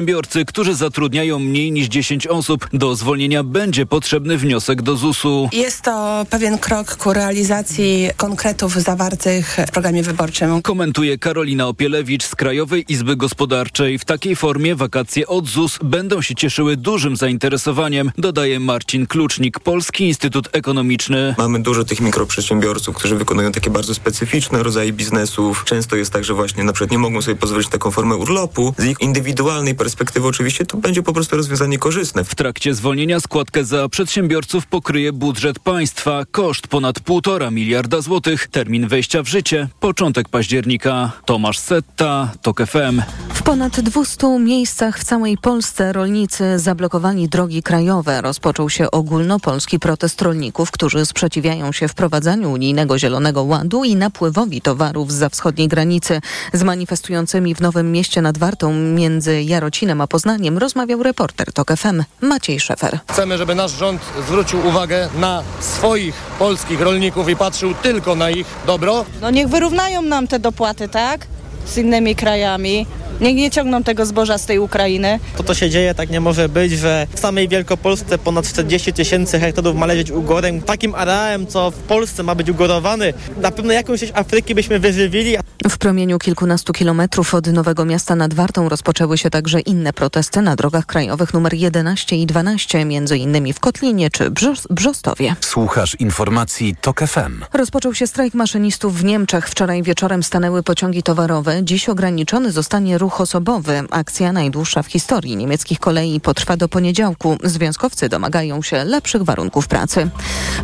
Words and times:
Biorcy, 0.00 0.44
którzy 0.44 0.74
zatrudniają 0.74 1.38
mniej 1.38 1.72
niż 1.72 1.88
10 1.88 2.26
osób, 2.26 2.68
do 2.72 2.96
zwolnienia 2.96 3.44
będzie 3.44 3.86
potrzebny 3.86 4.38
wniosek 4.38 4.82
do 4.82 4.96
ZUS-u. 4.96 5.48
Jest 5.52 5.82
to 5.82 6.26
pewien 6.30 6.58
krok 6.58 6.96
ku 6.96 7.12
realizacji 7.12 8.10
konkretów 8.16 8.74
zawartych 8.74 9.56
w 9.68 9.70
programie 9.70 10.02
wyborczym. 10.02 10.62
Komentuje 10.62 11.18
Karolina 11.18 11.68
Opielewicz 11.68 12.24
z 12.24 12.34
Krajowej 12.34 12.84
Izby 12.88 13.16
Gospodarczej. 13.16 13.98
W 13.98 14.04
takiej 14.04 14.36
formie 14.36 14.74
wakacje 14.74 15.26
od 15.26 15.48
ZUS 15.48 15.78
będą 15.84 16.22
się 16.22 16.34
cieszyły 16.34 16.76
dużym 16.76 17.16
zainteresowaniem, 17.16 18.12
dodaje 18.18 18.60
Marcin 18.60 19.06
Klucznik, 19.06 19.60
Polski 19.60 20.04
Instytut 20.04 20.48
Ekonomiczny. 20.52 21.34
Mamy 21.38 21.62
dużo 21.62 21.84
tych 21.84 22.00
mikroprzedsiębiorców, 22.00 22.96
którzy 22.96 23.16
wykonują 23.16 23.52
takie 23.52 23.70
bardzo 23.70 23.94
specyficzne 23.94 24.62
rodzaje 24.62 24.92
biznesów. 24.92 25.64
Często 25.64 25.96
jest 25.96 26.12
tak, 26.12 26.24
że 26.24 26.34
właśnie 26.34 26.64
na 26.64 26.72
przykład 26.72 26.90
nie 26.90 26.98
mogą 26.98 27.22
sobie 27.22 27.36
pozwolić 27.36 27.66
na 27.66 27.72
taką 27.72 27.90
formę 27.90 28.16
urlopu. 28.16 28.74
Z 28.78 28.84
ich 28.84 29.00
indywidualnej 29.00 29.74
perspektywy 29.74 29.89
oczywiście 30.24 30.66
to 30.66 30.76
będzie 30.76 31.02
po 31.02 31.12
prostu 31.12 31.36
rozwiązanie 31.36 31.78
korzystne. 31.78 32.24
W 32.24 32.34
trakcie 32.34 32.74
zwolnienia 32.74 33.20
składkę 33.20 33.64
za 33.64 33.88
przedsiębiorców 33.88 34.66
pokryje 34.66 35.12
budżet 35.12 35.58
państwa. 35.58 36.24
Koszt 36.30 36.66
ponad 36.66 37.00
1,5 37.00 37.52
miliarda 37.52 38.00
złotych. 38.00 38.48
Termin 38.48 38.88
wejścia 38.88 39.22
w 39.22 39.28
życie 39.28 39.68
początek 39.80 40.28
października. 40.28 41.12
Tomasz 41.24 41.58
Setta, 41.58 42.32
TOK 42.42 42.66
FM. 42.66 43.02
W 43.34 43.42
ponad 43.42 43.80
200 43.80 44.38
miejscach 44.38 44.98
w 44.98 45.04
całej 45.04 45.38
Polsce 45.38 45.92
rolnicy 45.92 46.58
zablokowali 46.58 47.28
drogi 47.28 47.62
krajowe. 47.62 48.20
Rozpoczął 48.20 48.70
się 48.70 48.90
ogólnopolski 48.90 49.78
protest 49.78 50.22
rolników, 50.22 50.70
którzy 50.70 51.06
sprzeciwiają 51.06 51.72
się 51.72 51.88
wprowadzaniu 51.88 52.52
unijnego 52.52 52.98
Zielonego 52.98 53.42
Ładu 53.42 53.84
i 53.84 53.96
napływowi 53.96 54.60
towarów 54.60 55.12
za 55.12 55.28
wschodniej 55.28 55.68
granicy. 55.68 56.20
Z 56.52 56.62
manifestującymi 56.62 57.54
w 57.54 57.60
Nowym 57.60 57.92
Mieście 57.92 58.22
nad 58.22 58.38
Wartą 58.38 58.74
między 58.74 59.42
Jarocinem 59.80 60.00
a 60.00 60.06
Poznaniem 60.06 60.58
rozmawiał 60.58 61.02
reporter 61.02 61.52
TOK 61.52 61.72
FM 61.76 62.02
Maciej 62.20 62.60
Szefer. 62.60 62.98
Chcemy, 63.10 63.38
żeby 63.38 63.54
nasz 63.54 63.70
rząd 63.70 64.02
zwrócił 64.26 64.66
uwagę 64.66 65.08
na 65.18 65.42
swoich 65.60 66.14
polskich 66.38 66.80
rolników 66.80 67.28
i 67.28 67.36
patrzył 67.36 67.74
tylko 67.74 68.14
na 68.14 68.30
ich 68.30 68.46
dobro. 68.66 69.04
No 69.20 69.30
niech 69.30 69.48
wyrównają 69.48 70.02
nam 70.02 70.26
te 70.28 70.38
dopłaty, 70.38 70.88
tak? 70.88 71.26
Z 71.66 71.78
innymi 71.78 72.16
krajami. 72.16 72.86
Niech 73.20 73.36
nie 73.36 73.50
ciągną 73.50 73.82
tego 73.82 74.06
zboża 74.06 74.38
z 74.38 74.46
tej 74.46 74.58
Ukrainy. 74.58 75.20
To, 75.36 75.44
co 75.44 75.54
się 75.54 75.70
dzieje, 75.70 75.94
tak 75.94 76.10
nie 76.10 76.20
może 76.20 76.48
być, 76.48 76.72
że 76.72 77.06
w 77.14 77.20
samej 77.20 77.48
Wielkopolsce 77.48 78.18
ponad 78.18 78.48
40 78.48 78.92
tysięcy 78.92 79.40
hektarów 79.40 79.76
ma 79.76 79.86
leżeć 79.86 80.10
ugorem. 80.10 80.62
Takim 80.62 80.94
areałem, 80.94 81.46
co 81.46 81.70
w 81.70 81.74
Polsce 81.74 82.22
ma 82.22 82.34
być 82.34 82.50
ugorowany, 82.50 83.12
na 83.40 83.50
pewno 83.50 83.72
jakąś 83.72 84.00
część 84.00 84.12
Afryki 84.16 84.54
byśmy 84.54 84.78
wyżywili. 84.78 85.36
W 85.70 85.78
promieniu 85.78 86.18
kilkunastu 86.18 86.72
kilometrów 86.72 87.34
od 87.34 87.46
Nowego 87.46 87.84
Miasta 87.84 88.16
nad 88.16 88.34
Wartą 88.34 88.68
rozpoczęły 88.68 89.18
się 89.18 89.30
także 89.30 89.60
inne 89.60 89.92
protesty 89.92 90.42
na 90.42 90.56
drogach 90.56 90.86
krajowych 90.86 91.34
nr 91.34 91.54
11 91.54 92.16
i 92.16 92.26
12, 92.26 92.84
między 92.84 93.18
innymi 93.18 93.52
w 93.52 93.60
Kotlinie 93.60 94.10
czy 94.10 94.30
Brzos 94.30 94.66
Brzostowie. 94.70 95.34
Słuchasz 95.40 95.94
informacji 95.94 96.76
TOK 96.80 97.00
FM. 97.00 97.44
Rozpoczął 97.52 97.94
się 97.94 98.06
strajk 98.06 98.34
maszynistów 98.34 98.98
w 98.98 99.04
Niemczech. 99.04 99.48
Wczoraj 99.48 99.82
wieczorem 99.82 100.22
stanęły 100.22 100.62
pociągi 100.62 101.02
towarowe. 101.02 101.64
Dziś 101.64 101.88
ograniczony 101.88 102.52
zostanie 102.52 102.98
ruch 102.98 103.09
osobowy. 103.18 103.82
Akcja 103.90 104.32
najdłuższa 104.32 104.82
w 104.82 104.86
historii 104.86 105.36
niemieckich 105.36 105.80
kolei 105.80 106.20
potrwa 106.20 106.56
do 106.56 106.68
poniedziałku. 106.68 107.38
Związkowcy 107.44 108.08
domagają 108.08 108.62
się 108.62 108.84
lepszych 108.84 109.22
warunków 109.22 109.68
pracy. 109.68 110.10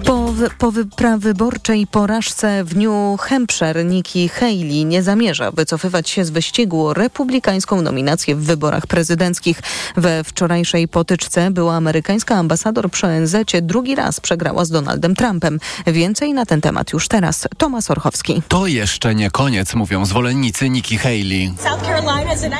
Po, 0.04 0.25
po 0.58 0.72
wyborczej 1.18 1.86
porażce 1.86 2.64
w 2.64 2.76
New 2.76 3.20
Hampshire 3.20 3.84
Nikki 3.84 4.28
Haley 4.28 4.84
nie 4.84 5.02
zamierza 5.02 5.50
wycofywać 5.50 6.10
się 6.10 6.24
z 6.24 6.30
wyścigu 6.30 6.86
o 6.86 6.94
republikańską 6.94 7.82
nominację 7.82 8.36
w 8.36 8.44
wyborach 8.44 8.86
prezydenckich. 8.86 9.62
We 9.96 10.24
wczorajszej 10.24 10.88
potyczce 10.88 11.50
była 11.50 11.74
amerykańska 11.74 12.34
ambasador 12.34 12.90
przy 12.90 13.06
ONZ 13.06 13.36
drugi 13.62 13.94
raz 13.94 14.20
przegrała 14.20 14.64
z 14.64 14.70
Donaldem 14.70 15.14
Trumpem. 15.14 15.60
Więcej 15.86 16.34
na 16.34 16.46
ten 16.46 16.60
temat 16.60 16.92
już 16.92 17.08
teraz. 17.08 17.48
Tomasz 17.58 17.90
Orchowski. 17.90 18.42
To 18.48 18.66
jeszcze 18.66 19.14
nie 19.14 19.30
koniec, 19.30 19.74
mówią 19.74 20.04
zwolennicy 20.04 20.70
Nikki 20.70 20.98
Haley. 20.98 21.54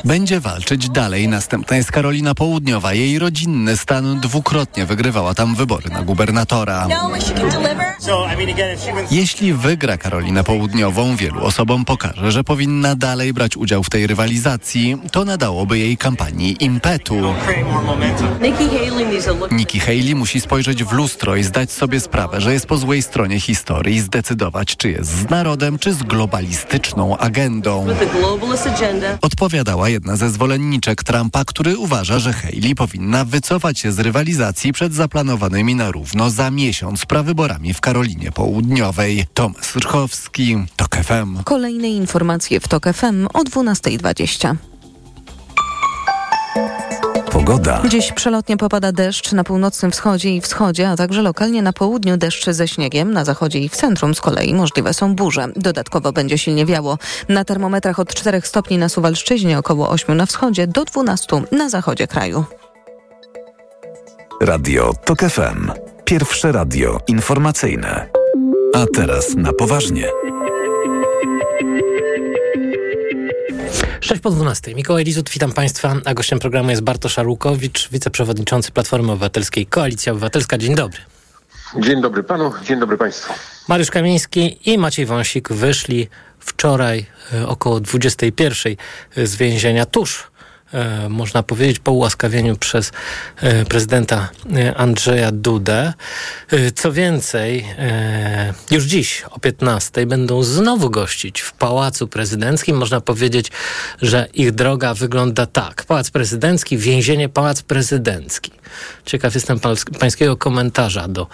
Będzie 0.05 0.41
walczyć 0.41 0.89
dalej. 0.89 1.29
Następna 1.29 1.77
jest 1.77 1.93
Karolina 1.93 2.35
Południowa. 2.35 2.95
Jej 2.95 3.19
rodzinny 3.19 3.77
stan 3.77 4.21
dwukrotnie 4.21 4.87
wygrywała 4.87 5.35
tam 5.35 5.55
wybory 5.55 5.91
na 5.91 6.03
gubernatora. 6.03 6.89
Jeśli 9.11 9.53
wygra 9.53 9.99
Karolinę 9.99 10.45
Południową, 10.45 11.17
wielu 11.17 11.45
osobom 11.45 11.85
pokaże, 11.85 12.33
że 12.33 12.45
powinna 12.45 12.97
dalej 12.97 13.33
brać 13.33 13.57
udział 13.57 13.83
w 13.83 13.91
tej 13.91 14.07
rywalizacji. 14.07 14.97
To 15.13 15.25
nadałoby 15.25 15.79
jej 15.79 15.97
kampanii 15.97 16.57
impetu. 16.61 17.35
Nikki 19.51 19.81
Haley 19.81 20.15
musi 20.15 20.41
spojrzeć 20.41 20.85
w 20.85 20.93
lustro 20.93 21.37
i 21.37 21.43
zdać 21.43 21.71
sobie 21.73 22.01
sprawę, 22.01 22.41
że 22.41 22.53
jest 22.53 22.67
po 22.67 22.77
złej 22.77 23.03
stronie 23.03 23.41
historii 23.41 23.97
i 23.97 24.01
zdecydować, 24.01 24.77
czy 24.77 24.91
jest 24.91 25.11
z 25.11 25.31
narodem, 25.31 25.79
czy 25.79 25.95
z 25.95 26.03
globalistyczną 26.03 27.19
agendą. 27.19 27.87
Odpowiadała 29.21 29.89
jedna 29.89 30.17
ze 30.17 30.31
zwolenniczek 30.31 31.05
Trumpa, 31.05 31.45
który 31.45 31.79
uważa, 31.79 32.19
że 32.19 32.33
Haley 32.33 32.75
powinna 32.75 33.25
wycofać 33.25 33.79
się 33.79 33.93
z 33.93 33.99
rywalizacji 33.99 34.73
przed 34.73 34.95
zaplanowanymi 34.95 35.75
na 35.75 35.91
równo 35.91 36.31
za 36.31 36.51
miesiąc 36.51 37.07
prawyborami 37.07 37.56
w 37.75 37.81
Karolinie 37.81 38.33
Południowej. 38.33 39.25
Tomasz 39.35 39.77
Rchowski, 39.77 40.57
TOK 40.77 40.97
FM. 40.97 41.43
Kolejne 41.45 41.89
informacje 41.89 42.61
w 42.61 42.69
TOK 42.69 42.85
FM 42.93 43.27
o 43.35 43.43
12.20. 43.43 44.57
Pogoda. 47.33 47.83
Dziś 47.89 48.13
przelotnie 48.13 48.57
popada 48.57 48.93
deszcz 48.93 49.33
na 49.33 49.45
północnym 49.45 49.91
wschodzie 49.91 50.37
i 50.37 50.41
wschodzie, 50.41 50.89
a 50.89 50.97
także 50.97 51.23
lokalnie 51.23 51.63
na 51.63 51.73
południu 51.73 52.17
deszcz 52.17 52.51
ze 52.51 52.69
śniegiem. 52.69 53.13
Na 53.13 53.25
zachodzie 53.25 53.59
i 53.59 53.69
w 53.69 53.77
centrum 53.77 54.15
z 54.15 54.21
kolei 54.21 54.55
możliwe 54.55 54.95
są 54.95 55.15
burze. 55.15 55.49
Dodatkowo 55.57 56.13
będzie 56.13 56.39
silnie 56.39 56.67
wiało. 56.67 56.99
Na 57.29 57.45
termometrach 57.45 57.99
od 57.99 58.15
4 58.15 58.41
stopni 58.45 58.79
na 58.79 58.89
Suwalszczyźnie, 58.89 59.59
około 59.59 59.89
8 59.91 60.17
na 60.17 60.27
wschodzie, 60.27 60.67
do 60.67 60.85
12 60.85 61.43
na 61.53 61.69
zachodzie 61.69 62.07
kraju. 62.07 62.45
Radio 64.41 64.93
TOK 65.05 65.21
FM. 65.21 65.71
Pierwsze 66.07 66.53
radio 66.53 67.01
informacyjne. 67.07 68.09
A 68.75 68.85
teraz 68.95 69.35
na 69.37 69.53
poważnie. 69.53 70.09
6 74.01 74.21
po 74.21 74.31
12. 74.31 74.75
Mikołaj 74.75 75.05
Lizut, 75.05 75.31
witam 75.31 75.53
Państwa, 75.53 75.95
a 76.05 76.15
gościem 76.15 76.39
programu 76.39 76.71
jest 76.71 76.83
Bartosz 76.83 77.19
Arłukowicz, 77.19 77.89
wiceprzewodniczący 77.91 78.73
Platformy 78.73 79.13
Obywatelskiej 79.13 79.67
Koalicja 79.67 80.13
Obywatelska. 80.13 80.59
Dzień 80.59 80.75
dobry. 80.75 80.99
Dzień 81.79 82.03
dobry 82.03 82.23
panu, 82.23 82.53
dzień 82.65 82.81
dobry 82.81 82.97
państwu. 82.97 83.35
Mariusz 83.69 83.91
Kamiński 83.91 84.71
i 84.71 84.79
Maciej 84.79 85.07
Wąsik 85.07 85.49
wyszli 85.53 86.09
wczoraj 86.39 87.07
e, 87.33 87.49
około 87.49 87.81
21 87.81 88.77
z 89.17 89.37
więzienia 89.37 89.87
tuż 89.87 90.31
można 91.09 91.43
powiedzieć, 91.43 91.79
po 91.79 91.93
ułaskawieniu 91.93 92.57
przez 92.57 92.93
e, 93.37 93.65
prezydenta 93.65 94.29
e, 94.57 94.77
Andrzeja 94.77 95.33
Dudę. 95.33 95.93
Co 96.75 96.93
więcej, 96.93 97.67
już 98.71 98.85
dziś 98.85 99.25
o 99.31 99.41
15 99.41 100.07
będą 100.07 100.43
znowu 100.43 100.91
gościć 100.91 101.41
w 101.41 101.53
Pałacu 101.53 102.09
Prezydenckim. 102.09 102.77
Można 102.77 103.01
powiedzieć, 103.01 103.53
że 104.03 104.29
ich 104.35 104.53
droga 104.53 104.95
wygląda 104.95 105.47
tak. 105.47 105.85
Pałac 105.85 106.11
Prezydencki, 106.11 106.79
więzienie, 106.79 107.29
Pałac 107.29 107.63
Prezydencki. 107.63 108.51
Ciekaw 109.05 109.35
jestem 109.35 109.61
pańskiego 110.01 110.37
komentarza 110.37 111.09
do, 111.09 111.27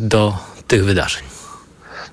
do 0.00 0.38
tych 0.66 0.84
wydarzeń. 0.84 1.22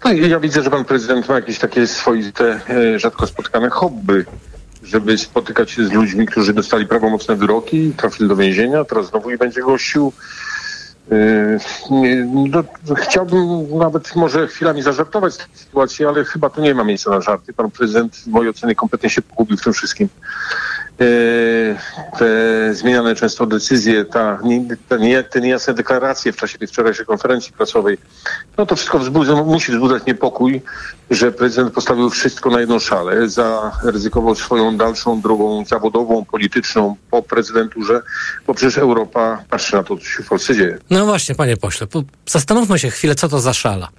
No, 0.06 0.12
ja 0.12 0.40
widzę, 0.40 0.64
że 0.64 0.70
pan 0.70 0.86
prezydent 0.86 1.30
ma 1.30 1.36
jakieś 1.36 1.60
takie 1.60 1.88
swoiste, 1.88 2.60
rzadko 2.98 3.28
spotkane 3.28 3.70
hobby 3.70 4.26
żeby 4.84 5.18
spotykać 5.18 5.72
się 5.72 5.86
z 5.86 5.92
ludźmi, 5.92 6.26
którzy 6.26 6.54
dostali 6.54 6.88
prawomocne 6.88 7.36
wyroki, 7.36 7.94
trafili 7.98 8.30
do 8.30 8.36
więzienia, 8.36 8.86
teraz 8.86 9.10
znowu 9.10 9.32
i 9.32 9.38
będzie 9.38 9.62
gościł. 9.62 10.14
Yy, 11.12 12.28
no, 12.52 12.64
chciałbym 12.96 13.78
nawet 13.78 14.16
może 14.16 14.48
chwilami 14.48 14.82
zażartować 14.82 15.34
z 15.34 15.38
tej 15.38 15.48
sytuacji, 15.54 16.06
ale 16.06 16.26
chyba 16.26 16.50
tu 16.50 16.62
nie 16.62 16.76
ma 16.76 16.84
miejsca 16.84 17.10
na 17.12 17.22
żarty. 17.22 17.54
Pan 17.54 17.72
prezydent 17.72 18.16
w 18.16 18.28
mojej 18.28 18.50
ocenie 18.50 18.76
kompletnie 18.76 19.10
się 19.10 19.22
pogubił 19.22 19.58
w 19.58 19.62
tym 19.62 19.74
wszystkim. 19.74 20.10
Yy, 21.00 21.76
te 22.20 22.30
zmieniane 22.74 23.16
często 23.16 23.46
decyzje, 23.46 24.06
ta, 24.06 24.40
te, 24.90 25.24
te 25.24 25.42
niejasne 25.42 25.74
deklaracje 25.74 26.32
w 26.32 26.38
czasie 26.38 26.58
tej 26.58 26.68
wczorajszej 26.68 27.06
konferencji 27.06 27.54
prasowej, 27.54 27.98
no 28.58 28.66
to 28.66 28.76
wszystko 28.76 29.00
wzbudza, 29.00 29.36
musi 29.36 29.72
wzbudzać 29.72 30.06
niepokój, 30.06 30.62
że 31.10 31.32
prezydent 31.32 31.74
postawił 31.74 32.10
wszystko 32.10 32.50
na 32.50 32.60
jedną 32.60 32.80
szalę, 32.80 33.30
zaryzykował 33.30 34.36
swoją 34.36 34.78
dalszą 34.78 35.22
drogą 35.22 35.66
zawodową, 35.66 36.26
polityczną 36.26 36.96
po 37.12 37.24
prezydenturze, 37.24 38.02
bo 38.48 38.54
przecież 38.54 38.78
Europa 38.78 39.44
patrzy 39.50 39.76
na 39.76 39.84
to, 39.84 39.98
co 39.98 40.04
się 40.04 40.24
w 40.24 40.28
Polsce 40.28 40.56
dzieje. 40.56 40.78
No 40.90 41.06
właśnie, 41.06 41.36
panie 41.36 41.58
pośle, 41.58 41.88
zastanówmy 42.26 42.80
się 42.80 42.90
chwilę, 42.90 43.16
co 43.16 43.30
to 43.30 43.40
za 43.40 43.54
szala. 43.54 43.90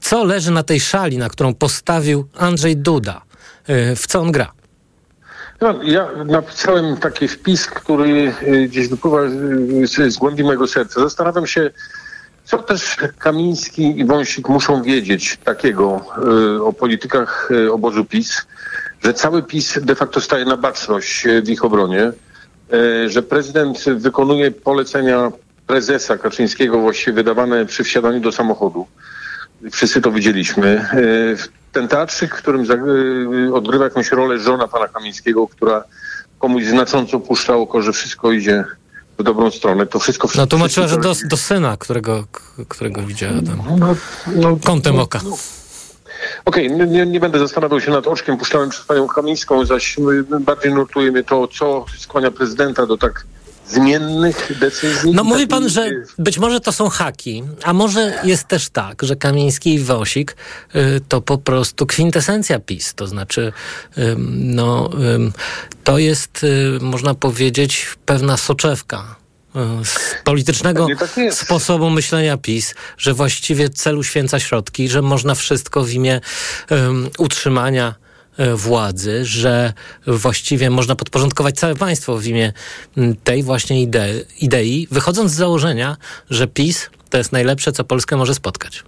Co 0.00 0.24
leży 0.24 0.50
na 0.50 0.62
tej 0.62 0.80
szali, 0.80 1.18
na 1.18 1.28
którą 1.28 1.54
postawił 1.54 2.28
Andrzej 2.38 2.76
Duda? 2.76 3.22
Yy, 3.68 3.96
w 3.96 4.06
co 4.06 4.20
on 4.20 4.32
gra? 4.32 4.52
No, 5.64 5.82
ja 5.82 6.08
napisałem 6.24 6.96
taki 6.96 7.28
wpis, 7.28 7.66
który 7.66 8.32
y, 8.42 8.68
gdzieś 8.68 8.88
wypływa 8.88 9.18
z, 9.84 10.12
z 10.12 10.16
głębi 10.16 10.44
mojego 10.44 10.66
serca. 10.66 11.00
Zastanawiam 11.00 11.46
się, 11.46 11.70
co 12.44 12.58
też 12.58 12.96
Kamiński 13.18 13.98
i 13.98 14.04
Wąsik 14.04 14.48
muszą 14.48 14.82
wiedzieć 14.82 15.38
takiego 15.44 16.00
y, 16.58 16.62
o 16.62 16.72
politykach 16.72 17.48
y, 17.50 17.72
obozu 17.72 18.04
PiS, 18.04 18.46
że 19.04 19.14
cały 19.14 19.42
PiS 19.42 19.78
de 19.82 19.94
facto 19.94 20.20
staje 20.20 20.44
na 20.44 20.56
baczność 20.56 21.26
w 21.44 21.48
ich 21.48 21.64
obronie, 21.64 22.12
że 23.06 23.22
prezydent 23.22 23.84
wykonuje 23.84 24.50
polecenia 24.50 25.32
prezesa 25.66 26.18
Kaczyńskiego 26.18 26.78
właściwie 26.78 27.12
wydawane 27.12 27.66
przy 27.66 27.84
wsiadaniu 27.84 28.20
do 28.20 28.32
samochodu. 28.32 28.86
Wszyscy 29.72 30.00
to 30.00 30.10
widzieliśmy. 30.10 30.88
Y, 30.94 31.36
Ten 31.72 31.88
teatrzyk, 31.88 32.34
w 32.34 32.38
którym 32.38 32.66
y, 33.50 33.54
odgrywa 33.54 33.84
jakąś 33.84 34.10
rolę 34.10 34.38
żona 34.38 34.68
pana 34.68 34.88
Kamińskiego, 34.88 35.48
która 35.48 35.84
komuś 36.38 36.64
znacząco 36.64 37.20
puszcza 37.20 37.56
oko, 37.56 37.82
że 37.82 37.92
wszystko 37.92 38.32
idzie 38.32 38.64
w 39.18 39.22
dobrą 39.22 39.50
stronę. 39.50 39.86
To 39.86 39.98
wszystko... 39.98 40.28
No 40.36 40.46
tłumaczyła, 40.46 40.88
że 40.88 40.98
do, 40.98 41.14
do 41.24 41.36
syna, 41.36 41.76
którego, 41.76 42.24
którego 42.68 43.02
widziała 43.02 43.32
tam. 43.32 43.78
No, 43.78 43.96
no, 44.36 44.58
Kątem 44.64 44.98
oka. 44.98 45.20
Okej, 46.44 46.70
nie, 46.70 46.86
nie, 46.86 47.06
nie 47.06 47.20
będę 47.20 47.38
zastanawiał 47.38 47.80
się 47.80 47.90
nad 47.90 48.06
oczkiem 48.06 48.36
puszczałem 48.36 48.70
przez 48.70 48.84
panią 48.84 49.08
Kamińską, 49.08 49.66
zaś 49.66 49.96
bardziej 50.40 50.74
nurtuje 50.74 51.12
mnie 51.12 51.24
to, 51.24 51.48
co 51.48 51.84
skłania 51.98 52.30
prezydenta 52.30 52.86
do 52.86 52.96
tak 52.96 53.26
zmiennych 53.68 54.58
decyzji. 54.60 55.12
No 55.14 55.24
mówi 55.24 55.46
pan, 55.46 55.68
że 55.68 55.86
y, 55.86 56.04
być 56.18 56.38
może 56.38 56.60
to 56.60 56.72
są 56.72 56.88
haki, 56.88 57.42
a 57.62 57.72
może 57.72 58.20
jest 58.24 58.48
też 58.48 58.68
tak, 58.68 59.02
że 59.02 59.16
Kamiński 59.16 59.74
i 59.74 59.78
Wosik 59.78 60.36
y, 60.74 61.00
to 61.08 61.20
po 61.20 61.38
prostu 61.38 61.86
kwintesencja 61.86 62.58
PiS, 62.58 62.94
to 62.94 63.06
znaczy 63.06 63.52
ym, 63.98 64.54
no, 64.54 64.90
ym, 65.14 65.32
to 65.84 65.98
jest, 65.98 66.44
y, 66.44 66.78
można 66.80 67.14
powiedzieć, 67.14 67.86
pewna 68.06 68.36
soczewka 68.36 69.16
y, 69.82 69.84
z 69.84 69.98
politycznego 70.24 70.86
tak 70.98 71.10
sposobu 71.30 71.90
myślenia 71.90 72.36
PiS, 72.36 72.74
że 72.98 73.14
właściwie 73.14 73.68
celu 73.68 74.02
święca 74.02 74.40
środki, 74.40 74.88
że 74.88 75.02
można 75.02 75.34
wszystko 75.34 75.84
w 75.84 75.90
imię 75.90 76.20
ym, 76.72 77.10
utrzymania 77.18 78.03
władzy, 78.54 79.24
że 79.24 79.72
właściwie 80.06 80.70
można 80.70 80.94
podporządkować 80.96 81.54
całe 81.54 81.74
państwo 81.74 82.16
w 82.18 82.26
imię 82.26 82.52
tej 83.24 83.42
właśnie 83.42 83.82
idei, 83.82 84.24
idei, 84.40 84.88
wychodząc 84.90 85.32
z 85.32 85.34
założenia, 85.34 85.96
że 86.30 86.46
PiS 86.46 86.90
to 87.10 87.18
jest 87.18 87.32
najlepsze, 87.32 87.72
co 87.72 87.84
Polskę 87.84 88.16
może 88.16 88.34
spotkać. 88.34 88.84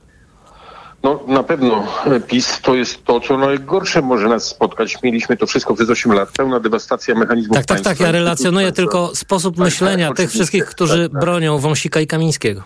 No 1.02 1.20
na 1.28 1.42
pewno 1.42 1.86
e, 2.06 2.20
PiS 2.20 2.60
to 2.62 2.74
jest 2.74 3.04
to, 3.04 3.20
co 3.20 3.38
najgorsze 3.38 4.02
może 4.02 4.28
nas 4.28 4.44
spotkać. 4.44 5.02
Mieliśmy 5.02 5.36
to 5.36 5.46
wszystko 5.46 5.74
przez 5.74 5.90
8 5.90 6.12
lat, 6.12 6.32
pełna 6.32 6.60
dewastacja 6.60 7.14
mechanizmów 7.14 7.56
Tak, 7.56 7.66
tak, 7.66 7.80
tak. 7.80 8.00
Ja 8.00 8.12
relacjonuję 8.12 8.72
tylko 8.72 9.14
sposób 9.14 9.58
myślenia 9.58 10.08
tak, 10.08 10.16
tych 10.16 10.30
wszystkich, 10.30 10.64
którzy 10.64 11.02
Tak, 11.02 11.12
tak. 11.12 11.20
bronią 11.20 11.58
Wąsika 11.58 12.00
i 12.00 12.06
Kamińskiego. 12.06 12.62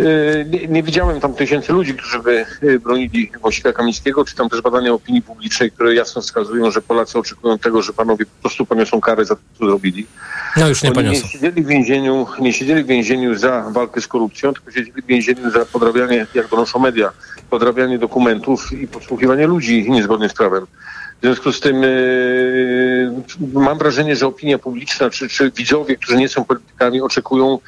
Y, 0.00 0.46
Nie, 0.50 0.68
nie 0.68 0.82
widziałem 0.82 1.20
tam 1.20 1.34
tysięcy 1.34 1.72
ludzi, 1.72 1.94
którzy 1.94 2.18
by 2.18 2.46
y, 2.62 2.78
bronili 2.80 3.30
Wąsika 3.42 3.72
Kamińskiego, 3.72 4.24
czy 4.24 4.36
tam 4.36 4.48
też 4.48 4.60
badania 4.60 4.92
opinii 4.92 5.22
publicznej, 5.22 5.70
które 5.70 5.94
jasno 5.94 6.22
wskazują, 6.22 6.70
że 6.70 6.82
Polacy 6.82 7.18
oczekują 7.18 7.58
tego, 7.58 7.82
że 7.82 7.92
panowie 7.92 8.26
po 8.26 8.40
prostu 8.40 8.66
poniosą 8.66 9.00
karę 9.00 9.24
za 9.24 9.34
to, 9.36 9.42
co 9.58 9.66
zrobili. 9.66 10.06
No 10.56 10.68
już 10.68 10.82
nie 10.82 10.90
Oni 10.90 10.98
nie 10.98 11.04
poniosą. 11.04 11.26
siedzieli 11.28 11.62
w 11.62 11.66
więzieniu, 11.66 12.26
nie 12.40 12.52
siedzieli 12.52 12.84
w 12.84 12.86
więzieniu 12.86 13.34
za 13.34 13.70
walkę 13.70 14.00
z 14.00 14.06
korupcją, 14.06 14.52
tylko 14.54 14.70
siedzieli 14.70 15.02
w 15.02 15.06
więzieniu 15.06 15.50
za 15.50 15.64
podrabianie, 15.64 16.26
jak 16.34 16.48
donoszą 16.48 16.78
media, 16.78 17.10
podrabianie 17.50 17.98
dokumentów 17.98 18.72
i 18.72 18.88
podsłuchiwanie 18.88 19.46
ludzi 19.46 19.90
niezgodnie 19.90 20.28
z 20.28 20.34
prawem. 20.34 20.66
W 21.18 21.22
związku 21.22 21.52
z 21.52 21.60
tym 21.60 21.82
yy, 21.82 23.12
mam 23.52 23.78
wrażenie, 23.78 24.16
że 24.16 24.26
opinia 24.26 24.58
publiczna 24.58 25.10
czy, 25.10 25.28
czy 25.28 25.50
widzowie, 25.50 25.96
którzy 25.96 26.16
nie 26.16 26.28
są 26.28 26.44
politykami, 26.44 27.00
oczekują 27.00 27.58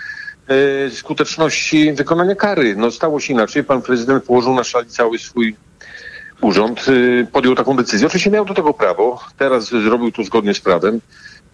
skuteczności 0.91 1.93
wykonania 1.93 2.35
kary. 2.35 2.77
No 2.77 2.91
stało 2.91 3.21
się 3.21 3.33
inaczej. 3.33 3.65
Pan 3.65 3.83
prezydent 3.83 4.25
położył 4.25 4.55
na 4.55 4.65
szali 4.65 4.89
cały 4.89 5.19
swój 5.19 5.57
urząd, 6.43 6.87
yy, 6.87 7.27
podjął 7.33 7.55
taką 7.55 7.77
decyzję. 7.77 8.07
Oczywiście 8.07 8.31
miał 8.31 8.45
do 8.45 8.55
tego 8.55 8.75
prawo. 8.75 9.21
Teraz 9.39 9.69
zrobił 9.69 10.13
to 10.13 10.25
zgodnie 10.25 10.55
z 10.55 10.61
prawem. 10.61 11.01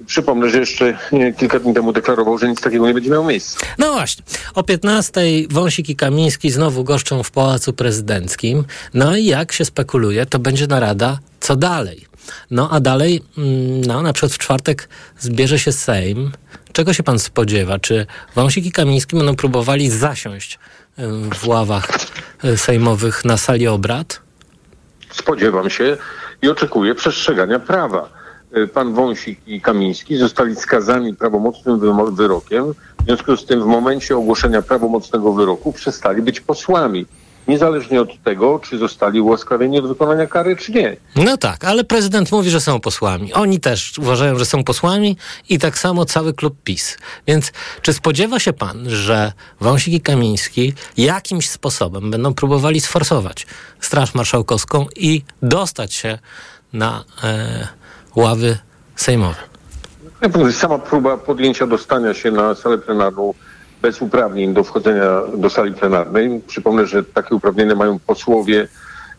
Przypomnę, 0.06 0.50
że 0.50 0.58
jeszcze 0.58 0.98
e, 1.12 1.32
kilka 1.32 1.58
dni 1.58 1.74
temu 1.74 1.92
deklarował, 1.92 2.38
że 2.38 2.48
nic 2.48 2.60
takiego 2.60 2.86
nie 2.86 2.94
będzie 2.94 3.10
miało 3.10 3.24
miejsca. 3.24 3.66
No 3.78 3.92
właśnie. 3.92 4.24
O 4.54 4.62
15 4.62 5.20
Wąsik 5.50 5.88
i 5.88 5.96
Kamiński 5.96 6.50
znowu 6.50 6.84
goszczą 6.84 7.22
w 7.22 7.30
Pałacu 7.30 7.72
Prezydenckim. 7.72 8.64
No 8.94 9.16
i 9.16 9.24
jak 9.24 9.52
się 9.52 9.64
spekuluje, 9.64 10.26
to 10.26 10.38
będzie 10.38 10.66
narada, 10.66 11.18
co 11.40 11.56
dalej. 11.56 12.06
No 12.50 12.68
a 12.70 12.80
dalej, 12.80 13.22
mm, 13.38 13.80
no 13.80 14.02
na 14.02 14.12
przykład 14.12 14.32
w 14.32 14.38
czwartek 14.38 14.88
zbierze 15.18 15.58
się 15.58 15.72
Sejm. 15.72 16.32
Czego 16.78 16.92
się 16.92 17.02
pan 17.02 17.18
spodziewa? 17.18 17.78
Czy 17.78 18.06
Wąsik 18.34 18.66
i 18.66 18.72
Kamiński 18.72 19.16
będą 19.16 19.36
próbowali 19.36 19.90
zasiąść 19.90 20.58
w 21.34 21.48
ławach 21.48 21.88
y, 22.44 22.56
sejmowych 22.56 23.24
na 23.24 23.36
sali 23.36 23.68
obrad? 23.68 24.20
Spodziewam 25.10 25.70
się 25.70 25.96
i 26.42 26.48
oczekuję 26.48 26.94
przestrzegania 26.94 27.58
prawa. 27.58 28.08
E, 28.52 28.66
Pan 28.66 28.94
Wąsik 28.94 29.48
i 29.48 29.60
Kamiński 29.60 30.16
zostali 30.16 30.56
skazani 30.56 31.14
prawomocnym 31.14 31.80
wyrokiem. 32.14 32.74
W 33.00 33.04
związku 33.04 33.36
z 33.36 33.46
tym 33.46 33.62
w 33.62 33.66
momencie 33.66 34.16
ogłoszenia 34.16 34.62
prawomocnego 34.62 35.32
wyroku 35.32 35.72
przestali 35.72 36.22
być 36.22 36.40
posłami. 36.40 37.06
Niezależnie 37.48 38.00
od 38.00 38.22
tego, 38.22 38.58
czy 38.58 38.78
zostali 38.78 39.20
ułaskawieni 39.20 39.78
od 39.78 39.88
wykonania 39.88 40.26
kary, 40.26 40.56
czy 40.56 40.72
nie. 40.72 40.96
No 41.16 41.36
tak, 41.36 41.64
ale 41.64 41.84
prezydent 41.84 42.32
mówi, 42.32 42.50
że 42.50 42.60
są 42.60 42.80
posłami. 42.80 43.32
Oni 43.32 43.60
też 43.60 43.98
uważają, 43.98 44.38
że 44.38 44.44
są 44.44 44.64
posłami 44.64 45.16
i 45.48 45.58
tak 45.58 45.78
samo 45.78 46.04
cały 46.04 46.34
klub 46.34 46.56
PiS. 46.64 46.98
Więc 47.26 47.52
czy 47.82 47.92
spodziewa 47.92 48.38
się 48.38 48.52
pan, 48.52 48.90
że 48.90 49.32
Wąsik 49.60 49.94
i 49.94 50.00
Kamiński 50.00 50.72
jakimś 50.96 51.48
sposobem 51.50 52.10
będą 52.10 52.34
próbowali 52.34 52.80
sforsować 52.80 53.46
Straż 53.80 54.14
Marszałkowską 54.14 54.86
i 54.96 55.22
dostać 55.42 55.94
się 55.94 56.18
na 56.72 57.04
e, 57.24 57.68
ławy 58.16 58.58
sejmowe? 58.96 59.48
Sama 60.52 60.78
próba 60.78 61.16
podjęcia 61.16 61.66
dostania 61.66 62.14
się 62.14 62.30
na 62.30 62.54
salę 62.54 62.78
plenarną 62.78 63.34
bez 63.82 64.02
uprawnień 64.02 64.54
do 64.54 64.64
wchodzenia 64.64 65.20
do 65.36 65.50
sali 65.50 65.74
plenarnej. 65.74 66.40
Przypomnę, 66.46 66.86
że 66.86 67.04
takie 67.04 67.34
uprawnienia 67.34 67.74
mają 67.74 67.98
posłowie, 67.98 68.68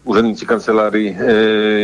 urzędnicy 0.05 0.45
kancelarii 0.45 1.15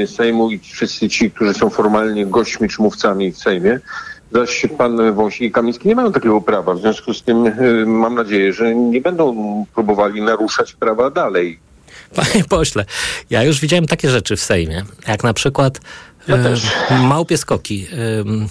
e, 0.03 0.07
Sejmu 0.07 0.51
i 0.51 0.59
wszyscy 0.59 1.09
ci, 1.09 1.31
którzy 1.31 1.53
są 1.53 1.69
formalnie 1.69 2.25
gośćmi 2.25 2.69
czy 2.69 2.81
mówcami 2.81 3.31
w 3.31 3.37
Sejmie. 3.37 3.79
Zaś 4.31 4.67
pan 4.77 5.13
Wąsik 5.13 5.41
i 5.41 5.51
Kamiński 5.51 5.87
nie 5.87 5.95
mają 5.95 6.11
takiego 6.11 6.41
prawa. 6.41 6.73
W 6.73 6.79
związku 6.79 7.13
z 7.13 7.23
tym 7.23 7.47
e, 7.47 7.53
mam 7.85 8.15
nadzieję, 8.15 8.53
że 8.53 8.75
nie 8.75 9.01
będą 9.01 9.35
próbowali 9.75 10.21
naruszać 10.21 10.73
prawa 10.73 11.09
dalej. 11.09 11.59
Panie 12.15 12.43
pośle, 12.49 12.85
ja 13.29 13.43
już 13.43 13.59
widziałem 13.59 13.87
takie 13.87 14.09
rzeczy 14.09 14.35
w 14.35 14.41
Sejmie, 14.41 14.83
jak 15.07 15.23
na 15.23 15.33
przykład 15.33 15.79
Ja 16.27 16.35
e, 16.35 16.43
też. 16.43 16.71
małpie 16.89 17.37
skoki 17.37 17.87
em, 17.91 18.47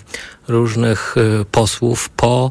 różnych 0.48 1.14
e, 1.16 1.44
posłów 1.44 2.08
po 2.08 2.50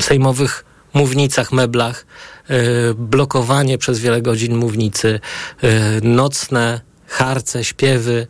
sejmowych 0.00 0.64
mównicach, 0.94 1.52
meblach, 1.52 2.06
e, 2.48 2.54
blokowanie 2.94 3.78
przez 3.78 3.98
wiele 3.98 4.22
godzin 4.22 4.56
mównicy, 4.56 5.20
e, 5.62 6.00
nocne 6.02 6.80
harce, 7.08 7.64
śpiewy, 7.64 8.26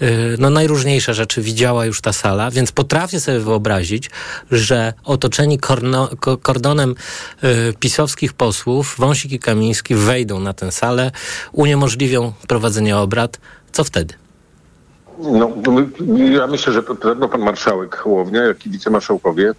e, 0.00 0.06
no 0.38 0.50
najróżniejsze 0.50 1.14
rzeczy 1.14 1.42
widziała 1.42 1.86
już 1.86 2.00
ta 2.00 2.12
sala, 2.12 2.50
więc 2.50 2.72
potrafię 2.72 3.20
sobie 3.20 3.38
wyobrazić, 3.38 4.10
że 4.50 4.92
otoczeni 5.04 5.58
korno, 5.58 6.10
ko, 6.20 6.38
kordonem 6.38 6.94
e, 7.42 7.72
pisowskich 7.72 8.32
posłów 8.32 8.94
Wąsik 8.98 9.32
i 9.32 9.38
Kamiński 9.38 9.94
wejdą 9.94 10.40
na 10.40 10.52
tę 10.52 10.72
salę, 10.72 11.10
uniemożliwią 11.52 12.32
prowadzenie 12.48 12.96
obrad. 12.96 13.38
Co 13.72 13.84
wtedy? 13.84 14.14
No, 15.18 15.50
ja 16.16 16.46
myślę, 16.46 16.72
że 16.72 16.82
zarówno 17.02 17.28
pan 17.28 17.40
marszałek 17.40 17.96
Hołownia, 17.96 18.42
jak 18.42 18.66
i 18.66 18.70
wicemarszałkowie 18.70 19.52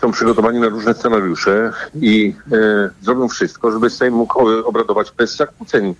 są 0.00 0.12
przygotowani 0.12 0.60
na 0.60 0.68
różne 0.68 0.94
scenariusze 0.94 1.72
i 1.94 2.34
e, 2.52 2.90
zrobią 3.02 3.28
wszystko, 3.28 3.72
żeby 3.72 3.90
Sejm 3.90 4.14
mógł 4.14 4.48
obradować 4.64 5.12
bez 5.16 5.36
zakłóceń. 5.36 5.94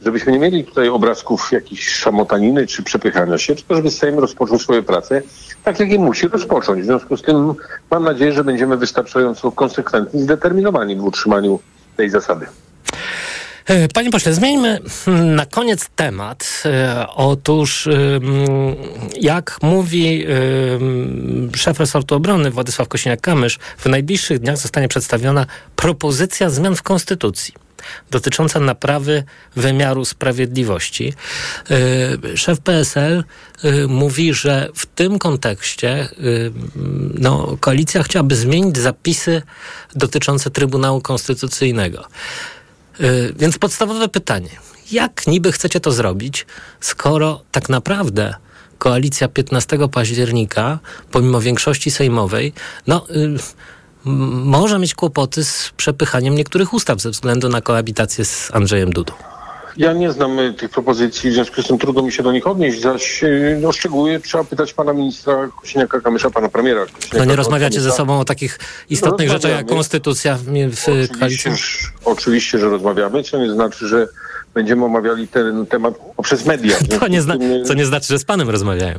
Żebyśmy 0.00 0.32
nie 0.32 0.38
mieli 0.38 0.64
tutaj 0.64 0.88
obrazków 0.88 1.52
jakiejś 1.52 1.88
szamotaniny 1.88 2.66
czy 2.66 2.82
przepychania 2.82 3.38
się, 3.38 3.54
tylko 3.54 3.74
żeby 3.74 3.90
Sejm 3.90 4.18
rozpoczął 4.18 4.58
swoje 4.58 4.82
prace 4.82 5.22
tak, 5.64 5.80
jak 5.80 5.90
je 5.90 5.98
musi 5.98 6.28
rozpocząć. 6.28 6.82
W 6.82 6.84
związku 6.84 7.16
z 7.16 7.22
tym 7.22 7.54
mam 7.90 8.04
nadzieję, 8.04 8.32
że 8.32 8.44
będziemy 8.44 8.76
wystarczająco 8.76 9.52
konsekwentni 9.52 10.20
i 10.20 10.22
zdeterminowani 10.22 10.96
w 10.96 11.04
utrzymaniu 11.04 11.60
tej 11.96 12.10
zasady. 12.10 12.46
E, 13.66 13.88
Panie 13.88 14.10
pośle, 14.10 14.34
zmieńmy 14.34 14.80
hmm, 15.04 15.34
na 15.34 15.46
koniec 15.46 15.88
temat. 15.96 16.62
E, 16.64 17.06
Otóż, 17.08 17.88
jak 19.20 19.58
mówi 19.62 20.26
szef 21.56 21.80
resortu 21.80 22.14
obrony 22.14 22.50
Władysław 22.50 22.88
Kosiniak-Kamysz, 22.88 23.58
w 23.78 23.86
najbliższych 23.86 24.38
dniach 24.38 24.56
zostanie 24.56 24.88
przedstawiona 24.88 25.46
propozycja 25.76 26.50
zmian 26.50 26.76
w 26.76 26.82
Konstytucji. 26.82 27.54
dotycząca 28.10 28.60
naprawy 28.60 29.24
wymiaru 29.56 30.04
sprawiedliwości. 30.04 31.14
Y, 32.34 32.36
szef 32.36 32.60
PSL 32.60 33.24
mówi, 33.88 34.34
że 34.34 34.68
w 34.74 34.86
tym 34.86 35.18
kontekście 35.18 36.08
no, 37.14 37.56
koalicja 37.60 38.02
chciałaby 38.02 38.36
zmienić 38.36 38.78
zapisy 38.78 39.42
dotyczące 39.94 40.50
Trybunału 40.50 41.00
Konstytucyjnego. 41.00 42.04
Więc 43.36 43.58
podstawowe 43.58 44.08
pytanie. 44.08 44.50
Jak 44.92 45.26
niby 45.26 45.52
chcecie 45.52 45.80
to 45.80 45.92
zrobić, 45.92 46.46
skoro 46.80 47.42
tak 47.52 47.68
naprawdę 47.68 48.34
koalicja 48.78 49.28
15 49.28 49.78
października, 49.92 50.78
pomimo 51.10 51.40
większości 51.40 51.90
sejmowej, 51.90 52.52
no 52.86 53.06
może 54.44 54.78
mieć 54.78 54.94
kłopoty 54.94 55.44
z 55.44 55.72
przepychaniem 55.76 56.34
niektórych 56.34 56.72
ustaw 56.72 57.00
ze 57.00 57.10
względu 57.10 57.48
na 57.48 57.60
koabitację 57.60 58.24
z 58.24 58.50
Andrzejem 58.54 58.90
Dudą. 58.90 59.12
Ja 59.76 59.92
nie 59.92 60.12
znam 60.12 60.38
y, 60.38 60.54
tych 60.54 60.70
propozycji, 60.70 61.30
w 61.30 61.34
związku 61.34 61.62
z 61.62 61.66
tym 61.66 61.78
trudno 61.78 62.02
mi 62.02 62.12
się 62.12 62.22
do 62.22 62.32
nich 62.32 62.46
odnieść, 62.46 62.80
zaś 62.80 63.24
y, 63.24 63.62
o 63.68 63.72
szczegóły 63.72 64.20
trzeba 64.20 64.44
pytać 64.44 64.72
pana 64.72 64.92
ministra 64.92 65.48
Kosiniaka-Kamysza, 65.62 66.30
pana 66.30 66.48
premiera. 66.48 66.86
No 67.18 67.24
nie 67.24 67.36
rozmawiacie 67.36 67.80
ze 67.80 67.92
sobą 67.92 68.20
o 68.20 68.24
takich 68.24 68.58
istotnych 68.90 69.28
no, 69.28 69.34
rzeczach 69.34 69.50
jak 69.50 69.66
konstytucja 69.66 70.36
w 70.36 70.48
oczywiście, 70.48 71.08
koalicji? 71.18 71.50
Oczywiście, 72.04 72.58
że 72.58 72.68
rozmawiamy, 72.68 73.22
co 73.22 73.38
nie 73.38 73.50
znaczy, 73.50 73.88
że 73.88 74.08
będziemy 74.56 74.84
omawiali 74.84 75.28
ten 75.28 75.66
temat 75.66 75.94
poprzez 76.16 76.46
media. 76.46 76.76
To 77.00 77.08
nie, 77.08 77.22
zna, 77.22 77.34
co 77.64 77.74
nie 77.74 77.86
znaczy, 77.86 78.06
że 78.08 78.18
z 78.18 78.24
panem 78.24 78.50
rozmawiają. 78.50 78.98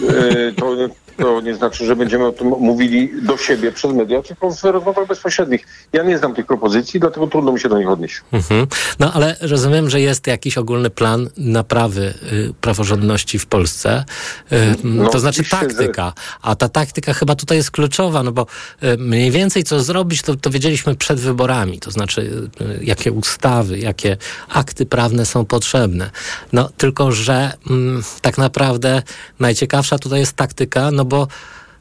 Y, 0.00 0.54
to, 0.56 0.76
to 1.16 1.40
nie 1.40 1.54
znaczy, 1.54 1.86
że 1.86 1.96
będziemy 1.96 2.26
o 2.26 2.32
tym 2.32 2.48
mówili 2.48 3.10
do 3.22 3.36
siebie 3.36 3.72
przez 3.72 3.92
media, 3.92 4.22
tylko 4.22 4.50
w 4.50 4.64
rozmowach 4.64 5.06
bezpośrednich. 5.06 5.66
Ja 5.92 6.02
nie 6.02 6.18
znam 6.18 6.34
tych 6.34 6.46
propozycji, 6.46 7.00
dlatego 7.00 7.26
trudno 7.26 7.52
mi 7.52 7.60
się 7.60 7.68
do 7.68 7.78
nich 7.78 7.88
odnieść. 7.88 8.20
Mhm. 8.32 8.66
No 8.98 9.12
ale 9.12 9.36
rozumiem, 9.40 9.90
że 9.90 10.00
jest 10.00 10.26
jakiś 10.26 10.58
ogólny 10.58 10.90
plan 10.90 11.28
naprawy 11.36 12.14
y, 12.32 12.54
praworządności 12.60 13.38
w 13.38 13.46
Polsce. 13.46 14.04
Y, 14.52 14.56
no, 14.84 15.10
to 15.10 15.18
znaczy 15.18 15.44
taktyka. 15.44 16.12
A 16.42 16.56
ta 16.56 16.68
taktyka 16.68 17.14
chyba 17.14 17.34
tutaj 17.34 17.56
jest 17.56 17.70
kluczowa, 17.70 18.22
no 18.22 18.32
bo 18.32 18.46
y, 18.82 18.96
mniej 18.98 19.30
więcej 19.30 19.64
co 19.64 19.80
zrobić, 19.80 20.22
to, 20.22 20.36
to 20.36 20.50
wiedzieliśmy 20.50 20.94
przed 20.94 21.20
wyborami. 21.20 21.80
To 21.80 21.90
znaczy, 21.90 22.48
y, 22.60 22.84
jakie 22.84 23.12
ustawy, 23.12 23.78
jakie 23.78 24.16
akty 24.48 24.86
prawne 24.94 25.26
są 25.26 25.44
potrzebne. 25.44 26.10
No 26.52 26.68
tylko, 26.76 27.12
że 27.12 27.52
mm, 27.70 28.02
tak 28.20 28.38
naprawdę 28.38 29.02
najciekawsza 29.40 29.98
tutaj 29.98 30.20
jest 30.20 30.36
taktyka, 30.36 30.90
no 30.90 31.04
bo 31.04 31.28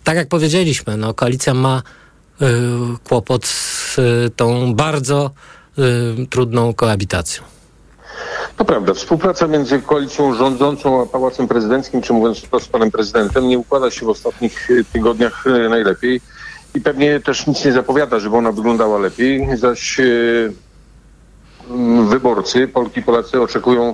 tak 0.04 0.16
jak 0.16 0.28
powiedzieliśmy, 0.28 0.98
no, 0.98 1.14
koalicja 1.14 1.54
ma 1.54 1.82
y, 2.42 2.46
kłopot 3.04 3.46
z 3.46 4.00
y, 4.00 4.32
tą 4.36 4.74
bardzo 4.74 5.32
y, 5.80 6.28
trudną 6.28 6.74
koabitacją. 6.74 7.44
To 8.58 8.66
prawda. 8.66 8.94
Współpraca 8.94 9.48
między 9.48 9.82
koalicją 9.82 10.34
rządzącą 10.34 11.02
a 11.02 11.06
Pałacem 11.06 11.48
Prezydenckim, 11.48 12.02
czy 12.02 12.14
mówiąc 12.14 12.40
wprost 12.40 12.66
z 12.66 12.70
panem 12.70 12.92
prezydentem, 12.92 13.48
nie 13.48 13.60
układa 13.60 13.92
się 13.92 14.06
w 14.06 14.10
ostatnich 14.10 14.72
y, 14.72 14.86
tygodniach 14.94 15.48
y, 15.48 15.70
najlepiej 15.70 16.22
i 16.76 16.82
pewnie 16.82 17.20
też 17.20 17.48
nic 17.48 17.66
nie 17.66 17.72
zapowiada, 17.72 18.20
żeby 18.20 18.38
ona 18.38 18.52
wyglądała 18.52 19.00
lepiej, 19.00 19.48
zaś 19.58 20.00
y, 20.00 20.54
wyborcy, 22.10 22.68
Polki 22.68 23.00
i 23.00 23.04
Polacy 23.04 23.42
oczekują 23.42 23.94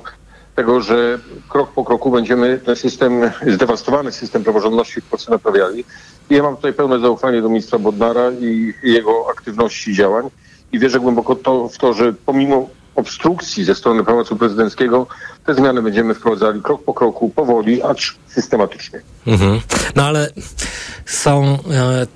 tego, 0.56 0.82
że 0.82 1.20
krok 1.50 1.72
po 1.72 1.86
kroku 1.86 2.12
będziemy 2.12 2.58
ten 2.66 2.76
system, 2.76 3.22
zdewastowany 3.56 4.12
system 4.12 4.44
praworządności 4.44 5.02
w 5.02 5.06
Polsce 5.06 5.32
naprawiali. 5.32 5.86
I 6.30 6.36
ja 6.36 6.44
mam 6.44 6.56
tutaj 6.56 6.74
pełne 6.74 7.00
zaufanie 7.00 7.42
do 7.42 7.50
ministra 7.50 7.80
Bodnara 7.80 8.32
i 8.32 8.74
jego 8.84 9.26
aktywności 9.32 9.92
i 9.92 9.96
działań. 9.96 10.30
I 10.72 10.80
wierzę 10.80 11.00
głęboko 11.00 11.36
to, 11.36 11.70
w 11.70 11.78
to, 11.78 11.94
że 11.94 12.14
pomimo 12.14 12.70
obstrukcji 13.00 13.66
ze 13.66 13.76
strony 13.76 14.04
Pałacu 14.04 14.36
Prezydenckiego, 14.36 15.08
te 15.46 15.56
zmiany 15.56 15.82
będziemy 15.82 16.14
wprowadzali 16.14 16.62
krok 16.62 16.84
po 16.84 16.94
kroku, 16.94 17.30
powoli, 17.30 17.84
acz 17.84 18.16
systematycznie. 18.28 19.02
Mhm. 19.28 19.62
No 19.96 20.06
ale 20.06 20.30
są 21.06 21.44
e, 21.44 21.58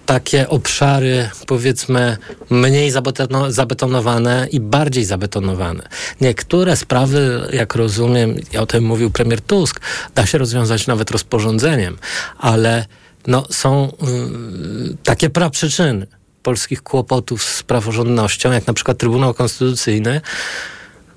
takie 0.05 0.49
obszary, 0.49 1.29
powiedzmy, 1.47 2.17
mniej 2.49 2.91
zabetono, 2.91 3.51
zabetonowane 3.51 4.47
i 4.51 4.59
bardziej 4.59 5.05
zabetonowane. 5.05 5.87
Niektóre 6.21 6.75
sprawy, 6.75 7.47
jak 7.53 7.75
rozumiem, 7.75 8.35
o 8.59 8.65
tym 8.65 8.83
mówił 8.83 9.11
premier 9.11 9.41
Tusk, 9.41 9.79
da 10.15 10.25
się 10.25 10.37
rozwiązać 10.37 10.87
nawet 10.87 11.11
rozporządzeniem, 11.11 11.97
ale 12.37 12.85
no, 13.27 13.43
są 13.49 13.87
y, 13.87 14.97
takie 15.03 15.29
praprzyczyny 15.29 16.07
polskich 16.43 16.83
kłopotów 16.83 17.43
z 17.43 17.63
praworządnością, 17.63 18.51
jak 18.51 18.67
na 18.67 18.73
przykład 18.73 18.97
Trybunał 18.97 19.33
Konstytucyjny, 19.33 20.21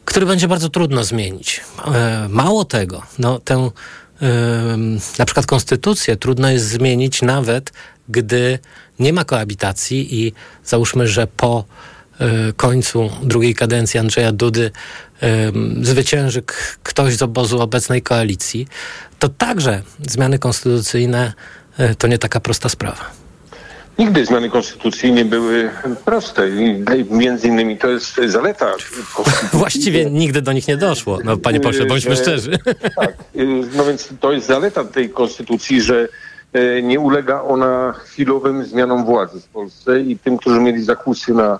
który 0.05 0.27
będzie 0.27 0.49
bardzo 0.49 0.69
trudno 0.69 1.05
zmienić. 1.05 1.61
E, 1.95 2.27
mało 2.31 2.65
tego, 2.65 3.03
no, 3.19 3.39
tę 3.39 3.71
na 5.19 5.25
przykład 5.25 5.47
konstytucję 5.47 6.17
trudno 6.17 6.51
jest 6.51 6.69
zmienić 6.69 7.23
nawet, 7.23 7.73
gdy 8.09 8.59
nie 8.99 9.13
ma 9.13 9.25
koabitacji 9.25 10.21
i 10.21 10.33
załóżmy, 10.65 11.09
że 11.09 11.27
po 11.27 11.65
e, 12.21 12.53
końcu 12.53 13.11
drugiej 13.23 13.55
kadencji 13.55 14.01
Andrzeja 14.01 14.33
Dudy 14.33 14.71
zwycięży 15.83 16.43
ktoś 16.83 17.17
z 17.17 17.23
obozu 17.23 17.61
obecnej 17.61 18.03
koalicji, 18.03 18.67
to 19.19 19.29
także 19.29 19.83
zmiany 20.07 20.39
konstytucyjne 20.39 21.33
e, 21.79 21.95
to 21.95 22.07
nie 22.07 22.19
taka 22.19 22.41
prosta 22.41 22.69
sprawa. 22.69 23.26
Nigdy 23.99 24.27
zmiany 24.27 24.51
konstytucji 24.51 25.13
nie 25.13 25.25
były 25.25 25.71
proste 26.05 26.49
między 27.11 27.49
innymi 27.49 27.79
to 27.79 27.89
jest 27.89 28.21
zaleta 28.27 28.73
Właściwie 29.53 30.11
nigdy 30.11 30.43
do 30.43 30.53
nich 30.53 30.69
nie 30.69 30.77
doszło, 30.77 31.19
no 31.25 31.37
panie 31.37 31.61
pośle, 31.61 31.87
bądźmy 31.87 32.17
że, 32.17 32.23
szczerzy. 32.23 32.59
Tak, 32.97 33.15
no 33.77 33.85
więc 33.85 34.09
to 34.21 34.33
jest 34.33 34.47
zaleta 34.47 34.85
tej 34.85 35.11
konstytucji, 35.11 35.83
że 35.83 36.09
e, 36.53 36.83
nie 36.83 37.01
ulega 37.01 37.43
ona 37.43 37.93
chwilowym 37.93 38.65
zmianom 38.65 39.05
władzy 39.05 39.41
w 39.41 39.45
Polsce 39.45 40.01
i 40.01 40.19
tym, 40.19 40.37
którzy 40.37 40.61
mieli 40.61 40.85
zakusy 40.85 41.35
na 41.35 41.59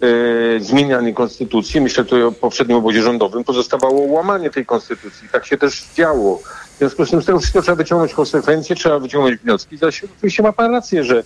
e, 0.00 0.60
zmienianie 0.60 1.14
konstytucji, 1.14 1.80
myślę 1.80 2.04
tutaj 2.04 2.22
o 2.22 2.32
poprzednim 2.32 2.76
obozie 2.76 3.02
rządowym, 3.02 3.44
pozostawało 3.44 4.00
łamanie 4.00 4.50
tej 4.50 4.66
konstytucji. 4.66 5.28
Tak 5.32 5.46
się 5.46 5.58
też 5.58 5.84
działo. 5.96 6.40
W 6.74 6.78
związku 6.78 7.06
z 7.06 7.10
tym 7.10 7.22
z 7.22 7.26
tego 7.26 7.38
wszystkiego 7.38 7.62
trzeba 7.62 7.76
wyciągnąć 7.76 8.14
konsekwencje, 8.14 8.76
trzeba 8.76 8.98
wyciągnąć 8.98 9.40
wnioski. 9.40 9.76
Zaś 9.76 10.04
oczywiście 10.04 10.42
ma 10.42 10.52
pan 10.52 10.70
rację, 10.70 11.04
że 11.04 11.22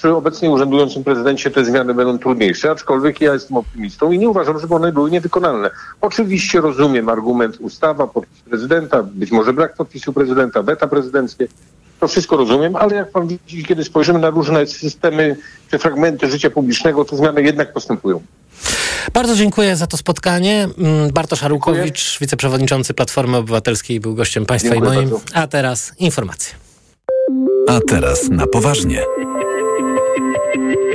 przy 0.00 0.14
obecnie 0.14 0.50
urzędującym 0.50 1.04
prezydencie 1.04 1.50
te 1.50 1.64
zmiany 1.64 1.94
będą 1.94 2.18
trudniejsze, 2.18 2.70
aczkolwiek 2.70 3.20
ja 3.20 3.32
jestem 3.32 3.56
optymistą 3.56 4.12
i 4.12 4.18
nie 4.18 4.28
uważam, 4.28 4.58
żeby 4.58 4.74
one 4.74 4.92
były 4.92 5.10
niewykonalne. 5.10 5.70
Oczywiście 6.00 6.60
rozumiem 6.60 7.08
argument 7.08 7.56
ustawa, 7.60 8.06
podpis 8.06 8.40
prezydenta, 8.40 9.02
być 9.02 9.30
może 9.30 9.52
brak 9.52 9.74
podpisu 9.74 10.12
prezydenta, 10.12 10.62
weta 10.62 10.86
prezydenckie. 10.88 11.46
To 12.00 12.08
wszystko 12.08 12.36
rozumiem, 12.36 12.76
ale 12.76 12.96
jak 12.96 13.10
pan 13.10 13.26
widzi, 13.26 13.64
kiedy 13.64 13.84
spojrzymy 13.84 14.18
na 14.18 14.30
różne 14.30 14.66
systemy 14.66 15.36
czy 15.70 15.78
fragmenty 15.78 16.30
życia 16.30 16.50
publicznego, 16.50 17.04
to 17.04 17.16
zmiany 17.16 17.42
jednak 17.42 17.72
postępują. 17.72 18.20
Bardzo 19.12 19.36
dziękuję 19.36 19.76
za 19.76 19.86
to 19.86 19.96
spotkanie. 19.96 20.68
Mm, 20.78 21.10
Bartosz 21.12 21.42
Arłukowicz, 21.42 22.18
wiceprzewodniczący 22.20 22.94
Platformy 22.94 23.36
Obywatelskiej, 23.36 24.00
był 24.00 24.14
gościem 24.14 24.46
państwa 24.46 24.74
dziękuję 24.74 24.92
i 24.92 24.96
moim. 24.96 25.10
Bardzo. 25.10 25.24
A 25.34 25.46
teraz 25.46 25.92
informacje. 25.98 26.54
A 27.68 27.80
teraz 27.88 28.28
na 28.30 28.46
poważnie. 28.46 29.02
Thank 30.54 30.80
you. 30.80 30.89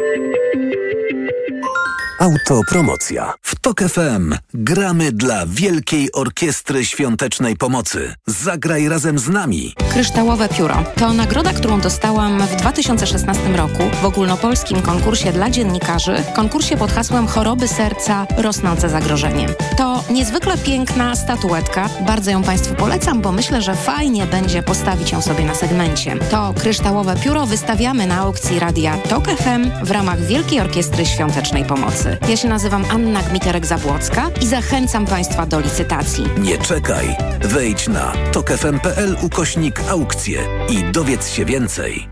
Autopromocja. 2.25 3.33
W 3.41 3.55
TOK 3.55 3.79
FM 3.81 4.35
gramy 4.53 5.11
dla 5.11 5.45
Wielkiej 5.45 6.11
Orkiestry 6.11 6.85
Świątecznej 6.85 7.57
Pomocy. 7.57 8.13
Zagraj 8.27 8.89
razem 8.89 9.19
z 9.19 9.29
nami. 9.29 9.73
Kryształowe 9.93 10.49
Pióro 10.49 10.83
to 10.97 11.13
nagroda, 11.13 11.53
którą 11.53 11.81
dostałam 11.81 12.47
w 12.47 12.55
2016 12.55 13.41
roku 13.55 13.83
w 14.01 14.05
ogólnopolskim 14.05 14.81
konkursie 14.81 15.31
dla 15.31 15.49
dziennikarzy, 15.49 16.15
konkursie 16.35 16.77
pod 16.77 16.91
hasłem 16.91 17.27
Choroby 17.27 17.67
serca 17.67 18.27
rosnące 18.37 18.89
zagrożenie. 18.89 19.47
To 19.77 20.03
niezwykle 20.09 20.57
piękna 20.57 21.15
statuetka. 21.15 21.89
Bardzo 22.07 22.31
ją 22.31 22.43
Państwu 22.43 22.75
polecam, 22.75 23.21
bo 23.21 23.31
myślę, 23.31 23.61
że 23.61 23.75
fajnie 23.75 24.25
będzie 24.25 24.63
postawić 24.63 25.11
ją 25.11 25.21
sobie 25.21 25.45
na 25.45 25.55
segmencie. 25.55 26.15
To 26.31 26.53
kryształowe 26.59 27.15
pióro 27.23 27.45
wystawiamy 27.45 28.07
na 28.07 28.17
aukcji 28.17 28.59
radia 28.59 28.97
TOK 28.97 29.27
FM 29.27 29.85
w 29.85 29.91
ramach 29.91 30.21
Wielkiej 30.21 30.59
Orkiestry 30.59 31.05
Świątecznej 31.05 31.65
Pomocy. 31.65 32.14
Ja 32.29 32.37
się 32.37 32.47
nazywam 32.47 32.85
Anna 32.91 33.21
Gmiterek-Zabłocka 33.21 34.21
i 34.41 34.47
zachęcam 34.47 35.05
Państwa 35.05 35.45
do 35.45 35.59
licytacji. 35.59 36.25
Nie 36.39 36.57
czekaj. 36.57 37.15
Wejdź 37.41 37.87
na 37.87 38.13
tokefm.pl 38.31 39.17
ukośnik 39.21 39.79
aukcje 39.89 40.39
i 40.69 40.83
dowiedz 40.91 41.29
się 41.29 41.45
więcej. 41.45 42.07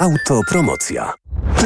Autopromocja. 0.00 1.12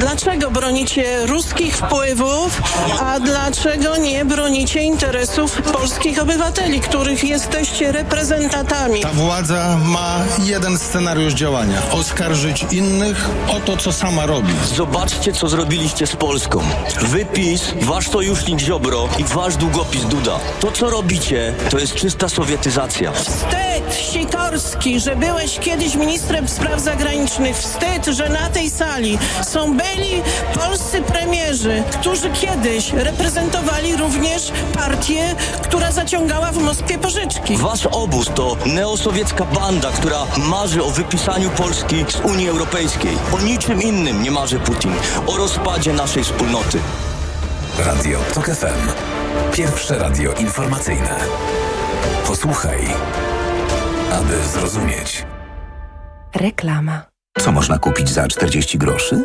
Dlaczego 0.00 0.50
bronicie 0.50 1.26
ruskich 1.26 1.76
wpływów, 1.76 2.62
a 3.00 3.20
dlaczego 3.20 3.96
nie 3.96 4.24
bronicie 4.24 4.82
interesów 4.82 5.62
polskich 5.62 6.22
obywateli, 6.22 6.80
których 6.80 7.24
jesteście 7.24 7.92
reprezentatami? 7.92 9.00
Ta 9.00 9.08
władza 9.08 9.78
ma 9.84 10.16
jeden 10.44 10.78
scenariusz 10.78 11.34
działania. 11.34 11.82
Oskarżyć 11.92 12.66
innych 12.70 13.28
o 13.48 13.60
to, 13.60 13.76
co 13.76 13.92
sama 13.92 14.26
robi. 14.26 14.52
Zobaczcie, 14.74 15.32
co 15.32 15.48
zrobiliście 15.48 16.06
z 16.06 16.16
Polską. 16.16 16.60
Wypis, 17.00 17.62
wasz 17.80 18.08
sojusznik 18.10 18.60
Ziobro 18.60 19.08
i 19.18 19.24
wasz 19.24 19.56
długopis 19.56 20.04
Duda. 20.04 20.38
To, 20.60 20.72
co 20.72 20.90
robicie, 20.90 21.54
to 21.70 21.78
jest 21.78 21.94
czysta 21.94 22.28
sowietyzacja. 22.28 23.12
Wstyd, 23.12 23.94
Sikorski, 24.12 25.00
że 25.00 25.16
byłeś 25.16 25.58
kiedyś 25.58 25.94
ministrem 25.94 26.48
spraw 26.48 26.80
zagranicznych. 26.80 27.56
Wstyd, 27.56 28.06
że 28.06 28.28
na 28.28 28.50
tej 28.50 28.70
sali 28.70 29.18
są 29.42 29.59
byli 29.66 30.22
polscy 30.54 31.02
premierzy, 31.02 31.82
którzy 32.00 32.30
kiedyś 32.30 32.92
reprezentowali 32.92 33.96
również 33.96 34.52
partię, 34.74 35.34
która 35.62 35.92
zaciągała 35.92 36.52
w 36.52 36.58
Moskwie 36.58 36.98
pożyczki. 36.98 37.56
Wasz 37.56 37.86
obóz 37.86 38.30
to 38.34 38.56
neosowiecka 38.66 39.44
banda, 39.44 39.90
która 39.90 40.18
marzy 40.36 40.84
o 40.84 40.90
wypisaniu 40.90 41.50
Polski 41.50 42.04
z 42.08 42.20
Unii 42.20 42.48
Europejskiej. 42.48 43.18
O 43.32 43.40
niczym 43.40 43.82
innym 43.82 44.22
nie 44.22 44.30
marzy 44.30 44.58
Putin. 44.58 44.92
O 45.26 45.36
rozpadzie 45.36 45.92
naszej 45.92 46.24
wspólnoty. 46.24 46.78
Radio 47.78 48.18
TOK 48.34 48.46
FM. 48.46 48.88
Pierwsze 49.52 49.98
radio 49.98 50.32
informacyjne. 50.32 51.16
Posłuchaj, 52.26 52.78
aby 54.12 54.42
zrozumieć. 54.52 55.26
Reklama. 56.34 57.02
Co 57.38 57.52
można 57.52 57.78
kupić 57.78 58.08
za 58.08 58.28
40 58.28 58.78
groszy? 58.78 59.24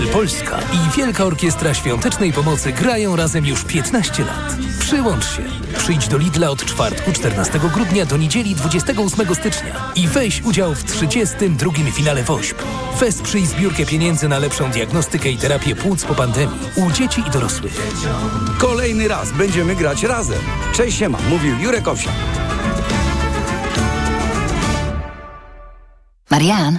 Lidl 0.00 0.12
Polska 0.12 0.58
i 0.72 0.96
Wielka 0.96 1.24
Orkiestra 1.24 1.74
Świątecznej 1.74 2.32
Pomocy 2.32 2.72
grają 2.72 3.16
razem 3.16 3.46
już 3.46 3.64
15 3.64 4.24
lat. 4.24 4.56
Przyłącz 4.80 5.24
się. 5.24 5.42
Przyjdź 5.78 6.08
do 6.08 6.18
Lidla 6.18 6.50
od 6.50 6.64
czwartku 6.64 7.12
14 7.12 7.60
grudnia 7.74 8.06
do 8.06 8.16
niedzieli 8.16 8.54
28 8.54 9.34
stycznia 9.34 9.92
i 9.94 10.08
weź 10.08 10.42
udział 10.42 10.74
w 10.74 10.84
32. 10.84 11.72
finale 11.92 12.22
WOŚP. 12.22 12.62
Wesprzyj 13.00 13.46
zbiórkę 13.46 13.86
pieniędzy 13.86 14.28
na 14.28 14.38
lepszą 14.38 14.70
diagnostykę 14.70 15.30
i 15.30 15.36
terapię 15.36 15.76
płuc 15.76 16.04
po 16.04 16.14
pandemii 16.14 16.58
u 16.76 16.90
dzieci 16.90 17.22
i 17.28 17.30
dorosłych. 17.30 17.92
Kolejny 18.58 19.08
raz 19.08 19.32
będziemy 19.32 19.76
grać 19.76 20.02
razem. 20.02 20.40
Cześć 20.72 20.98
siema, 20.98 21.18
mówił 21.30 21.58
Jurek 21.58 21.88
Owsiak. 21.88 22.14
Marian, 26.30 26.78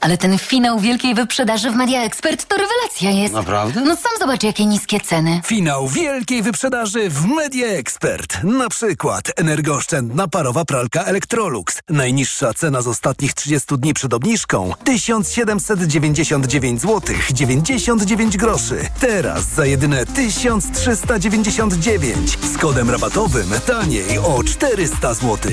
ale 0.00 0.18
ten 0.18 0.38
finał 0.38 0.80
wielkiej 0.80 1.14
wyprzedaży 1.14 1.70
w 1.70 1.74
Media 1.74 2.02
Expert 2.02 2.44
to 2.48 2.56
rewelacja 2.56 3.10
jest. 3.10 3.34
Naprawdę? 3.34 3.80
No 3.80 3.96
sam 3.96 4.12
zobacz, 4.18 4.42
jakie 4.42 4.66
niskie 4.66 5.00
ceny. 5.00 5.40
Finał 5.44 5.88
wielkiej 5.88 6.42
wyprzedaży 6.42 7.10
w 7.10 7.26
Media 7.26 7.66
Expert. 7.66 8.44
Na 8.44 8.68
przykład 8.68 9.32
energooszczędna 9.36 10.28
parowa 10.28 10.64
pralka 10.64 11.04
Electrolux. 11.04 11.78
Najniższa 11.88 12.54
cena 12.54 12.82
z 12.82 12.86
ostatnich 12.86 13.34
30 13.34 13.78
dni 13.78 13.94
przed 13.94 14.14
obniżką 14.14 14.72
1799 14.84 16.80
zł 16.80 17.16
99 17.32 18.36
groszy. 18.36 18.88
Teraz 19.00 19.44
za 19.44 19.66
jedyne 19.66 20.06
1399 20.06 22.38
z 22.54 22.58
kodem 22.58 22.90
rabatowym 22.90 23.50
taniej 23.66 24.18
o 24.18 24.42
400 24.44 25.14
zł. 25.14 25.52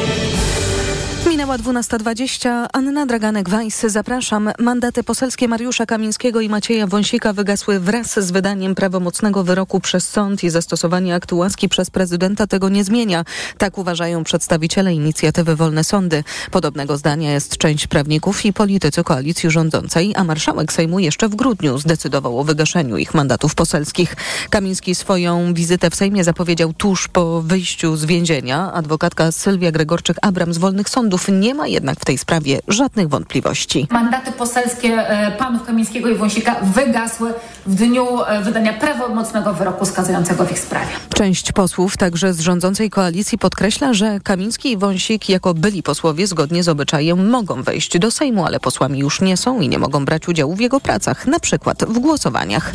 Minęła 1.51 1.81
12.20. 1.81 2.67
Anna 2.73 3.05
Draganek-Weiss, 3.05 3.89
zapraszam. 3.89 4.51
Mandaty 4.59 5.03
poselskie 5.03 5.47
Mariusza 5.47 5.85
Kamińskiego 5.85 6.41
i 6.41 6.49
Macieja 6.49 6.87
Wąsika 6.87 7.33
wygasły 7.33 7.79
wraz 7.79 8.19
z 8.19 8.31
wydaniem 8.31 8.75
prawomocnego 8.75 9.43
wyroku 9.43 9.79
przez 9.79 10.09
sąd 10.09 10.43
i 10.43 10.49
zastosowanie 10.49 11.15
aktu 11.15 11.37
łaski 11.37 11.69
przez 11.69 11.89
prezydenta 11.89 12.47
tego 12.47 12.69
nie 12.69 12.83
zmienia. 12.83 13.25
Tak 13.57 13.77
uważają 13.77 14.23
przedstawiciele 14.23 14.93
inicjatywy 14.93 15.55
Wolne 15.55 15.83
Sądy. 15.83 16.23
Podobnego 16.51 16.97
zdania 16.97 17.31
jest 17.31 17.57
część 17.57 17.87
prawników 17.87 18.45
i 18.45 18.53
politycy 18.53 19.03
koalicji 19.03 19.51
rządzącej, 19.51 20.13
a 20.15 20.23
marszałek 20.23 20.73
Sejmu 20.73 20.99
jeszcze 20.99 21.29
w 21.29 21.35
grudniu 21.35 21.77
zdecydował 21.77 22.39
o 22.39 22.43
wygaszeniu 22.43 22.97
ich 22.97 23.13
mandatów 23.13 23.55
poselskich. 23.55 24.15
Kamiński 24.49 24.95
swoją 24.95 25.53
wizytę 25.53 25.89
w 25.89 25.95
Sejmie 25.95 26.23
zapowiedział 26.23 26.73
tuż 26.73 27.07
po 27.07 27.41
wyjściu 27.41 27.95
z 27.95 28.05
więzienia. 28.05 28.73
Adwokatka 28.73 29.31
Sylwia 29.31 29.71
Gregorczyk-Abram 29.71 30.53
z 30.53 30.57
Wolnych 30.57 30.89
Sądów 30.89 31.29
nie 31.41 31.55
ma 31.55 31.67
jednak 31.67 31.99
w 31.99 32.05
tej 32.05 32.17
sprawie 32.17 32.59
żadnych 32.67 33.09
wątpliwości. 33.09 33.87
Mandaty 33.91 34.31
poselskie 34.31 34.87
e, 34.87 35.31
panów 35.31 35.63
Kamińskiego 35.63 36.09
i 36.09 36.15
Wąsika 36.15 36.55
wygasły 36.61 37.33
w 37.65 37.75
dniu 37.75 38.23
e, 38.23 38.41
wydania 38.41 38.73
prawomocnego 38.73 39.53
wyroku 39.53 39.85
skazującego 39.85 40.45
w 40.45 40.51
ich 40.51 40.59
sprawie. 40.59 40.91
Część 41.13 41.51
posłów, 41.51 41.97
także 41.97 42.33
z 42.33 42.39
rządzącej 42.39 42.89
koalicji, 42.89 43.37
podkreśla, 43.37 43.93
że 43.93 44.19
Kamiński 44.23 44.71
i 44.71 44.77
Wąsik 44.77 45.29
jako 45.29 45.53
byli 45.53 45.83
posłowie 45.83 46.27
zgodnie 46.27 46.63
z 46.63 46.69
obyczajem 46.69 47.29
mogą 47.29 47.63
wejść 47.63 47.99
do 47.99 48.11
Sejmu, 48.11 48.45
ale 48.45 48.59
posłami 48.59 48.99
już 48.99 49.21
nie 49.21 49.37
są 49.37 49.61
i 49.61 49.69
nie 49.69 49.79
mogą 49.79 50.05
brać 50.05 50.27
udziału 50.27 50.55
w 50.55 50.59
jego 50.59 50.79
pracach, 50.79 51.27
na 51.27 51.39
przykład 51.39 51.83
w 51.83 51.99
głosowaniach. 51.99 52.73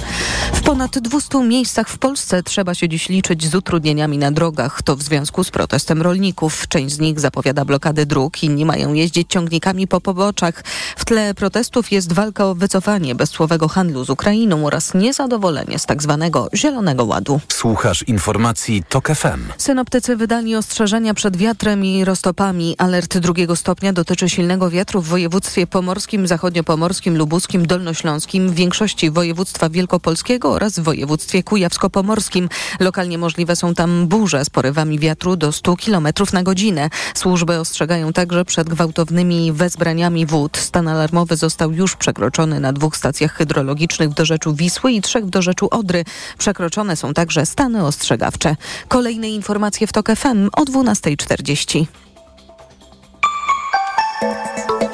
W 0.52 0.62
ponad 0.62 0.98
200 0.98 1.44
miejscach 1.44 1.88
w 1.88 1.98
Polsce 1.98 2.42
trzeba 2.42 2.74
się 2.74 2.88
dziś 2.88 3.08
liczyć 3.08 3.50
z 3.50 3.54
utrudnieniami 3.54 4.18
na 4.18 4.32
drogach. 4.32 4.82
To 4.82 4.96
w 4.96 5.02
związku 5.02 5.44
z 5.44 5.50
protestem 5.50 6.02
rolników. 6.02 6.68
Część 6.68 6.94
z 6.94 6.98
nich 6.98 7.20
zapowiada 7.20 7.64
blokady 7.64 8.06
dróg, 8.06 8.42
inni 8.46 8.64
mają 8.64 8.92
jeździć 8.92 9.30
ciągnikami 9.30 9.86
po 9.86 10.00
poboczach. 10.00 10.64
W 10.96 11.04
tle 11.04 11.34
protestów 11.34 11.92
jest 11.92 12.12
walka 12.12 12.46
o 12.46 12.54
wycofanie 12.54 13.14
bezsłowego 13.14 13.68
handlu 13.68 14.04
z 14.04 14.10
Ukrainą 14.10 14.66
oraz 14.66 14.94
niezadowolenie 14.94 15.78
z 15.78 15.86
tak 15.86 16.02
zwanego 16.02 16.48
Zielonego 16.54 17.04
Ładu. 17.04 17.40
Słuchasz 17.48 18.02
informacji 18.02 18.82
TOK 18.88 19.08
FM. 19.08 19.40
Synoptycy 19.58 20.16
wydali 20.16 20.56
ostrzeżenia 20.56 21.14
przed 21.14 21.36
wiatrem 21.36 21.84
i 21.84 22.04
roztopami. 22.04 22.74
Alert 22.78 23.18
drugiego 23.18 23.56
stopnia 23.56 23.92
dotyczy 23.92 24.28
silnego 24.28 24.70
wiatru 24.70 25.02
w 25.02 25.08
województwie 25.08 25.66
pomorskim, 25.66 26.26
zachodniopomorskim, 26.26 27.16
lubuskim, 27.18 27.66
dolnośląskim, 27.66 28.48
w 28.48 28.54
większości 28.54 29.10
województwa 29.10 29.70
wielkopolskiego 29.70 30.52
oraz 30.52 30.78
w 30.78 30.82
województwie 30.82 31.42
kujawsko-pomorskim. 31.42 32.48
Lokalnie 32.80 33.18
możliwe 33.18 33.56
są 33.56 33.74
tam 33.74 34.06
burze 34.06 34.44
z 34.44 34.50
porywami 34.50 34.98
wiatru 34.98 35.36
do 35.36 35.52
100 35.52 35.76
km 35.76 36.08
na 36.32 36.42
godzinę. 36.42 36.90
Służby 37.14 37.58
ostrzegają 37.58 38.12
także 38.12 38.35
przed 38.44 38.68
gwałtownymi 38.68 39.52
wezbraniami 39.52 40.26
wód. 40.26 40.56
Stan 40.56 40.88
alarmowy 40.88 41.36
został 41.36 41.72
już 41.72 41.96
przekroczony 41.96 42.60
na 42.60 42.72
dwóch 42.72 42.96
stacjach 42.96 43.32
hydrologicznych 43.32 44.10
w 44.10 44.14
dorzeczu 44.14 44.54
Wisły 44.54 44.92
i 44.92 45.02
trzech 45.02 45.26
w 45.26 45.30
dorzeczu 45.30 45.68
Odry. 45.70 46.04
Przekroczone 46.38 46.96
są 46.96 47.14
także 47.14 47.46
stany 47.46 47.86
ostrzegawcze. 47.86 48.56
Kolejne 48.88 49.28
informacje 49.28 49.86
w 49.86 49.92
TOK 49.92 50.08
FM 50.16 50.48
o 50.52 50.62
12.40. 50.62 52.05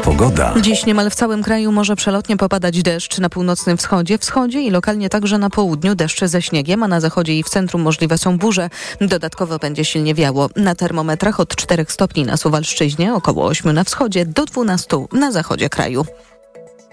Pogoda. 0.05 0.55
Dziś 0.61 0.87
niemal 0.87 1.11
w 1.11 1.15
całym 1.15 1.43
kraju 1.43 1.73
może 1.73 1.97
przelotnie 1.97 2.37
popadać 2.37 2.83
deszcz 2.83 3.19
na 3.19 3.29
północnym 3.29 3.77
wschodzie, 3.77 4.19
wschodzie 4.19 4.61
i 4.61 4.71
lokalnie 4.71 5.09
także 5.09 5.39
na 5.39 5.51
południu 5.51 5.95
deszcze 5.95 6.29
ze 6.29 6.43
śniegiem, 6.43 6.83
a 6.83 6.89
na 6.89 7.01
zachodzie 7.01 7.39
i 7.39 7.43
w 7.43 7.49
centrum 7.49 7.83
możliwe 7.83 8.19
są 8.19 8.39
burze. 8.39 8.71
Dodatkowo 9.01 9.59
będzie 9.59 9.85
silnie 9.85 10.15
wiało. 10.15 10.49
Na 10.57 10.75
termometrach 10.75 11.41
od 11.41 11.57
4 11.57 11.87
stopni 11.89 12.25
na 12.25 12.37
Suwalszczyźnie, 12.37 13.15
około 13.15 13.47
8 13.47 13.73
na 13.73 13.85
wschodzie, 13.85 14.27
do 14.27 14.45
12 14.45 15.07
na 15.13 15.33
zachodzie 15.33 15.69
kraju. 15.69 16.07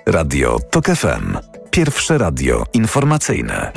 Radio 0.05 0.59
TOK 0.71 0.85
FM. 0.85 1.37
Pierwsze 1.71 2.17
radio 2.17 2.63
informacyjne. 2.73 3.71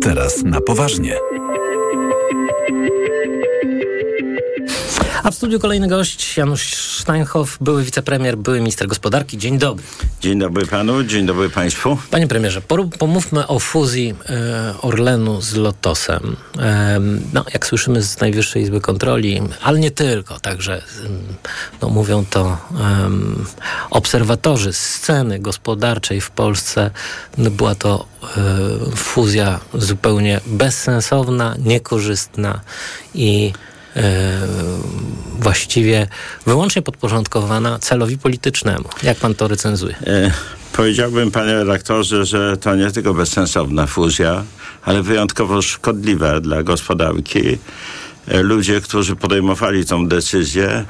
Teraz 0.00 0.42
na 0.42 0.60
poważnie. 0.60 1.16
A 5.22 5.30
w 5.30 5.34
studiu 5.34 5.60
kolejny 5.60 5.88
gość, 5.88 6.36
Janusz 6.36 6.74
Steinhoff, 6.74 7.58
były 7.60 7.84
wicepremier, 7.84 8.38
były 8.38 8.58
minister 8.58 8.88
gospodarki. 8.88 9.38
Dzień 9.38 9.58
dobry. 9.58 9.84
Dzień 10.20 10.38
dobry 10.38 10.66
panu, 10.66 11.04
dzień 11.04 11.26
dobry 11.26 11.50
państwu. 11.50 11.98
Panie 12.10 12.26
premierze, 12.26 12.62
pomówmy 12.98 13.46
o 13.46 13.58
fuzji 13.58 14.14
e, 14.28 14.74
Orlenu 14.82 15.40
z 15.40 15.54
Lotosem. 15.54 16.36
E, 16.58 17.00
no, 17.32 17.44
jak 17.52 17.66
słyszymy 17.66 18.02
z 18.02 18.20
Najwyższej 18.20 18.62
Izby 18.62 18.80
Kontroli, 18.80 19.42
ale 19.62 19.78
nie 19.78 19.90
tylko, 19.90 20.40
także 20.40 20.82
no, 21.82 21.88
mówią 21.88 22.24
to 22.30 22.58
um, 22.70 23.44
obserwatorzy 23.90 24.72
sceny 24.72 25.38
gospodarczej 25.38 26.20
w 26.20 26.30
Polsce. 26.30 26.90
No, 27.38 27.50
była 27.50 27.74
to 27.74 28.06
e, 28.22 28.96
fuzja 28.96 29.60
zupełnie 29.74 30.40
bezsensowna, 30.46 31.54
niekorzystna 31.58 32.60
i 33.14 33.52
właściwie 35.40 36.06
wyłącznie 36.46 36.82
podporządkowana 36.82 37.78
celowi 37.78 38.18
politycznemu. 38.18 38.88
Jak 39.02 39.18
pan 39.18 39.34
to 39.34 39.48
recenzuje? 39.48 39.94
E, 40.06 40.30
powiedziałbym, 40.72 41.30
panie 41.30 41.52
redaktorze, 41.52 42.24
że 42.24 42.56
to 42.56 42.74
nie 42.74 42.90
tylko 42.90 43.14
bezsensowna 43.14 43.86
fuzja, 43.86 44.44
ale 44.82 45.02
wyjątkowo 45.02 45.62
szkodliwa 45.62 46.40
dla 46.40 46.62
gospodarki. 46.62 47.58
E, 48.28 48.42
ludzie, 48.42 48.80
którzy 48.80 49.16
podejmowali 49.16 49.86
tą 49.86 50.08
decyzję, 50.08 50.84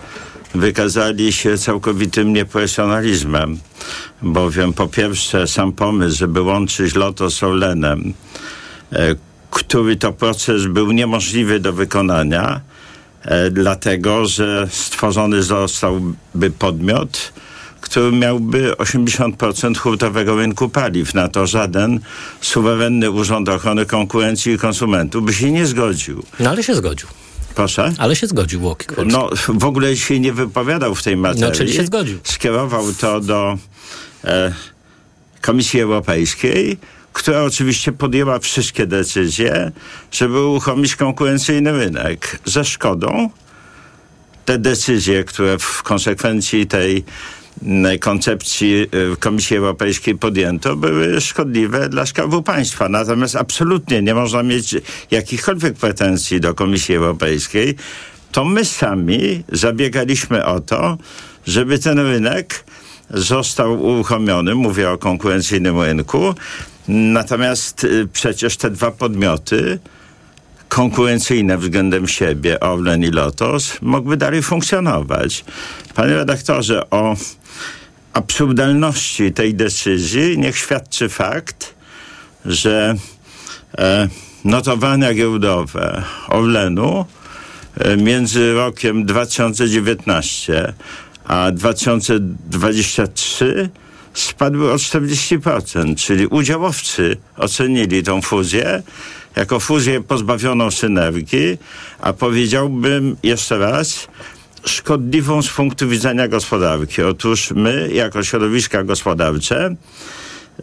wykazali 0.54 1.32
się 1.32 1.58
całkowitym 1.58 2.32
nieprofesjonalizmem, 2.32 3.58
bowiem 4.22 4.72
po 4.72 4.88
pierwsze 4.88 5.46
sam 5.46 5.72
pomysł, 5.72 6.16
żeby 6.16 6.40
łączyć 6.40 6.94
Loto 6.94 7.30
z 7.30 7.42
Orlenem, 7.42 8.14
e, 8.92 9.14
który 9.50 9.96
to 9.96 10.12
proces 10.12 10.66
był 10.66 10.92
niemożliwy 10.92 11.60
do 11.60 11.72
wykonania, 11.72 12.60
E, 12.60 12.69
dlatego 13.50 14.26
że 14.26 14.68
stworzony 14.70 15.42
zostałby 15.42 16.50
podmiot, 16.58 17.32
który 17.80 18.12
miałby 18.12 18.72
80% 18.72 19.78
hurtowego 19.78 20.36
rynku 20.36 20.68
paliw. 20.68 21.14
Na 21.14 21.28
to 21.28 21.46
żaden 21.46 22.00
suwerenny 22.40 23.10
Urząd 23.10 23.48
Ochrony 23.48 23.86
Konkurencji 23.86 24.52
i 24.52 24.58
Konsumentów 24.58 25.24
by 25.24 25.34
się 25.34 25.50
nie 25.50 25.66
zgodził. 25.66 26.22
No 26.40 26.50
ale 26.50 26.62
się 26.62 26.74
zgodził. 26.74 27.08
Proszę? 27.54 27.92
Ale 27.98 28.16
się 28.16 28.26
zgodził 28.26 28.64
Łokik 28.64 28.92
No 29.06 29.30
w 29.48 29.64
ogóle 29.64 29.96
się 29.96 30.20
nie 30.20 30.32
wypowiadał 30.32 30.94
w 30.94 31.02
tej 31.02 31.16
materii. 31.16 31.42
No 31.42 31.50
czyli 31.50 31.72
się 31.72 31.84
zgodził. 31.84 32.18
Skierował 32.24 32.92
to 32.92 33.20
do 33.20 33.58
e, 34.24 34.52
Komisji 35.40 35.80
Europejskiej 35.80 36.78
która 37.20 37.42
oczywiście 37.42 37.92
podjęła 37.92 38.38
wszystkie 38.38 38.86
decyzje, 38.86 39.72
żeby 40.12 40.46
uruchomić 40.46 40.96
konkurencyjny 40.96 41.72
rynek. 41.72 42.38
Ze 42.44 42.64
szkodą 42.64 43.30
te 44.44 44.58
decyzje, 44.58 45.24
które 45.24 45.58
w 45.58 45.82
konsekwencji 45.82 46.66
tej 46.66 47.04
mm, 47.62 47.98
koncepcji 47.98 48.86
y, 49.12 49.16
Komisji 49.16 49.56
Europejskiej 49.56 50.18
podjęto, 50.18 50.76
były 50.76 51.20
szkodliwe 51.20 51.88
dla 51.88 52.06
Skarbu 52.06 52.42
Państwa. 52.42 52.88
Natomiast 52.88 53.36
absolutnie 53.36 54.02
nie 54.02 54.14
można 54.14 54.42
mieć 54.42 54.74
jakichkolwiek 55.10 55.74
pretensji 55.74 56.40
do 56.40 56.54
Komisji 56.54 56.94
Europejskiej. 56.94 57.76
To 58.32 58.44
my 58.44 58.64
sami 58.64 59.44
zabiegaliśmy 59.52 60.44
o 60.44 60.60
to, 60.60 60.98
żeby 61.46 61.78
ten 61.78 61.98
rynek 61.98 62.64
został 63.10 63.82
uruchomiony, 63.82 64.54
mówię 64.54 64.90
o 64.90 64.98
konkurencyjnym 64.98 65.80
rynku, 65.80 66.34
Natomiast 66.88 67.84
y, 67.84 68.08
przecież 68.12 68.56
te 68.56 68.70
dwa 68.70 68.90
podmioty 68.90 69.78
konkurencyjne 70.68 71.58
względem 71.58 72.08
siebie, 72.08 72.60
Orlen 72.60 73.02
i 73.02 73.10
Lotos, 73.10 73.76
mogły 73.82 74.16
dalej 74.16 74.42
funkcjonować. 74.42 75.44
Panie 75.94 76.14
redaktorze, 76.14 76.90
o 76.90 77.16
absurdalności 78.12 79.32
tej 79.32 79.54
decyzji 79.54 80.38
niech 80.38 80.58
świadczy 80.58 81.08
fakt, 81.08 81.74
że 82.44 82.94
e, 83.78 84.08
notowania 84.44 85.14
giełdowe 85.14 86.02
Orlenu 86.28 87.04
e, 87.76 87.96
między 87.96 88.52
rokiem 88.52 89.06
2019 89.06 90.72
a 91.24 91.50
2023 91.50 93.70
spadły 94.14 94.72
o 94.72 94.76
40%, 94.76 95.94
czyli 95.94 96.26
udziałowcy 96.26 97.16
ocenili 97.36 98.02
tą 98.02 98.22
fuzję 98.22 98.82
jako 99.36 99.60
fuzję 99.60 100.00
pozbawioną 100.00 100.70
synergii, 100.70 101.58
a 102.00 102.12
powiedziałbym 102.12 103.16
jeszcze 103.22 103.58
raz, 103.58 104.08
szkodliwą 104.64 105.42
z 105.42 105.48
punktu 105.48 105.88
widzenia 105.88 106.28
gospodarki. 106.28 107.02
Otóż 107.02 107.50
my, 107.50 107.90
jako 107.92 108.22
środowiska 108.22 108.82
gospodarcze, 108.82 109.74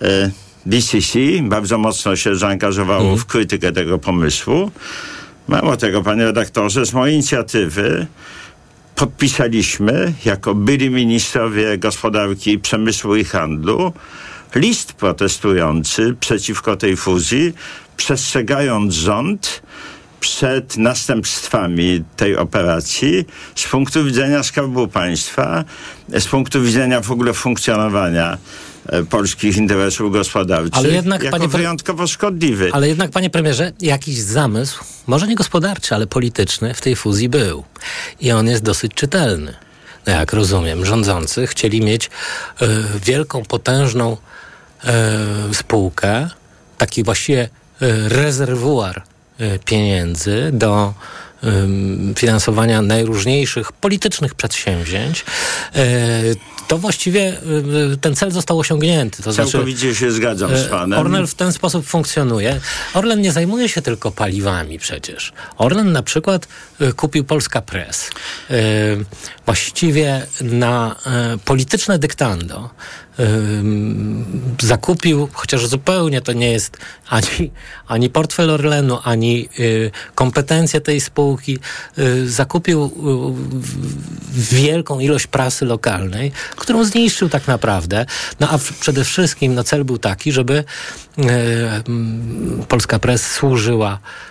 e, 0.01 0.31
DCC 0.65 1.19
bardzo 1.43 1.77
mocno 1.77 2.15
się 2.15 2.35
zaangażowało 2.35 3.03
mm. 3.05 3.17
w 3.17 3.25
krytykę 3.25 3.71
tego 3.71 3.99
pomysłu. 3.99 4.71
Mało 5.47 5.77
tego, 5.77 6.03
panie 6.03 6.25
redaktorze, 6.25 6.85
z 6.85 6.93
mojej 6.93 7.15
inicjatywy 7.15 8.07
podpisaliśmy 8.97 10.13
jako 10.25 10.55
byli 10.55 10.89
ministrowie 10.89 11.77
gospodarki, 11.77 12.59
przemysłu 12.59 13.15
i 13.15 13.23
handlu. 13.23 13.93
List 14.55 14.93
protestujący 14.93 16.15
przeciwko 16.19 16.75
tej 16.77 16.97
fuzji, 16.97 17.53
przestrzegając 17.97 18.93
rząd 18.93 19.61
przed 20.19 20.77
następstwami 20.77 22.03
tej 22.15 22.37
operacji 22.37 23.25
z 23.55 23.67
punktu 23.67 24.03
widzenia 24.03 24.43
Skarbu 24.43 24.87
Państwa, 24.87 25.63
z 26.09 26.27
punktu 26.27 26.61
widzenia 26.61 27.01
w 27.01 27.11
ogóle 27.11 27.33
funkcjonowania 27.33 28.37
polskich 29.09 29.57
interesów 29.57 30.11
gospodarczych 30.11 30.77
ale 30.77 30.89
jednak, 30.89 31.23
jako 31.23 31.37
panie 31.37 31.49
wyjątkowo 31.49 32.07
szkodliwy. 32.07 32.69
Ale 32.73 32.87
jednak, 32.87 33.11
panie 33.11 33.29
premierze, 33.29 33.71
jakiś 33.81 34.21
zamysł, 34.21 34.83
może 35.07 35.27
nie 35.27 35.35
gospodarczy, 35.35 35.95
ale 35.95 36.07
polityczny 36.07 36.73
w 36.73 36.81
tej 36.81 36.95
fuzji 36.95 37.29
był. 37.29 37.63
I 38.19 38.31
on 38.31 38.47
jest 38.47 38.63
dosyć 38.63 38.93
czytelny. 38.93 39.53
No 40.07 40.13
jak 40.13 40.33
rozumiem, 40.33 40.85
rządzący 40.85 41.47
chcieli 41.47 41.81
mieć 41.81 42.05
y, 42.05 42.09
wielką, 43.05 43.43
potężną 43.45 44.17
y, 44.83 45.55
spółkę, 45.55 46.29
taki 46.77 47.03
właściwie 47.03 47.43
y, 47.43 47.49
rezerwuar 48.09 49.03
pieniędzy 49.65 50.49
do 50.53 50.93
finansowania 52.15 52.81
najróżniejszych 52.81 53.71
politycznych 53.71 54.35
przedsięwzięć, 54.35 55.25
to 56.67 56.77
właściwie 56.77 57.37
ten 58.01 58.15
cel 58.15 58.31
został 58.31 58.59
osiągnięty. 58.59 59.23
To 59.23 59.33
znaczy, 59.33 59.51
Całkowicie 59.51 59.79
znaczy, 59.79 59.95
się 59.95 60.11
zgadzam 60.11 60.57
z 60.57 60.67
panem. 60.67 60.99
Orlen 60.99 61.27
w 61.27 61.33
ten 61.33 61.53
sposób 61.53 61.85
funkcjonuje. 61.85 62.59
Orlen 62.93 63.21
nie 63.21 63.31
zajmuje 63.31 63.69
się 63.69 63.81
tylko 63.81 64.11
paliwami 64.11 64.79
przecież. 64.79 65.33
Orlen 65.57 65.91
na 65.91 66.03
przykład 66.03 66.47
kupił 66.95 67.23
Polska 67.23 67.61
Press. 67.61 68.09
Właściwie 69.45 70.27
na 70.41 70.95
polityczne 71.45 71.99
dyktando 71.99 72.69
zakupił, 74.63 75.29
chociaż 75.33 75.65
zupełnie 75.65 76.21
to 76.21 76.33
nie 76.33 76.51
jest 76.51 76.77
ani, 77.09 77.51
ani 77.87 78.09
portfel 78.09 78.49
Orlenu, 78.49 78.99
ani 79.03 79.49
y, 79.59 79.91
kompetencje 80.15 80.81
tej 80.81 81.01
spółki, 81.01 81.59
y, 81.97 82.29
zakupił 82.29 82.85
y, 82.85 82.89
wielką 84.55 84.99
ilość 84.99 85.27
prasy 85.27 85.65
lokalnej, 85.65 86.31
którą 86.55 86.83
zniszczył 86.83 87.29
tak 87.29 87.47
naprawdę. 87.47 88.05
No 88.39 88.49
a 88.49 88.59
przede 88.79 89.03
wszystkim 89.03 89.55
no, 89.55 89.63
cel 89.63 89.85
był 89.85 89.97
taki, 89.97 90.31
żeby 90.31 90.63
Polska 92.67 92.99
Press 92.99 93.31
służyła 93.31 93.99
Y, 93.99 94.26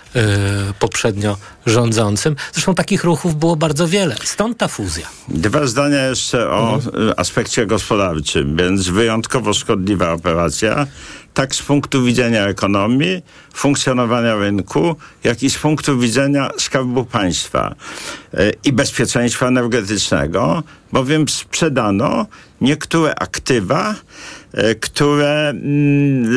poprzednio 0.79 1.37
rządzącym. 1.65 2.35
Zresztą 2.53 2.75
takich 2.75 3.03
ruchów 3.03 3.35
było 3.35 3.55
bardzo 3.55 3.87
wiele. 3.87 4.15
Stąd 4.23 4.57
ta 4.57 4.67
fuzja. 4.67 5.07
Dwa 5.27 5.67
zdania 5.67 6.05
jeszcze 6.05 6.49
o 6.49 6.73
mhm. 6.73 7.13
aspekcie 7.17 7.65
gospodarczym, 7.65 8.55
więc 8.55 8.89
wyjątkowo 8.89 9.53
szkodliwa 9.53 10.11
operacja, 10.11 10.87
tak 11.33 11.55
z 11.55 11.61
punktu 11.61 12.03
widzenia 12.03 12.47
ekonomii, 12.47 13.21
funkcjonowania 13.53 14.35
rynku, 14.35 14.95
jak 15.23 15.43
i 15.43 15.49
z 15.49 15.57
punktu 15.57 15.99
widzenia 15.99 16.49
skarbu 16.57 17.05
państwa 17.05 17.75
y, 18.33 18.53
i 18.63 18.73
bezpieczeństwa 18.73 19.47
energetycznego, 19.47 20.63
bowiem 20.91 21.29
sprzedano 21.29 22.25
niektóre 22.61 23.15
aktywa, 23.15 23.95
które 24.79 25.49
mm, 25.49 26.35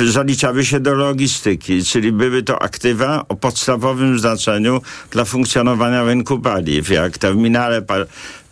y, 0.00 0.12
zaliczały 0.12 0.64
się 0.64 0.80
do 0.80 0.94
logistyki, 0.94 1.84
czyli 1.84 2.12
były 2.12 2.42
to 2.42 2.62
aktywa 2.62 3.24
o 3.28 3.36
podstawowym 3.36 4.18
znaczeniu 4.18 4.82
dla 5.10 5.24
funkcjonowania 5.24 6.04
rynku 6.04 6.38
paliw, 6.38 6.90
jak 6.90 7.18
terminale 7.18 7.82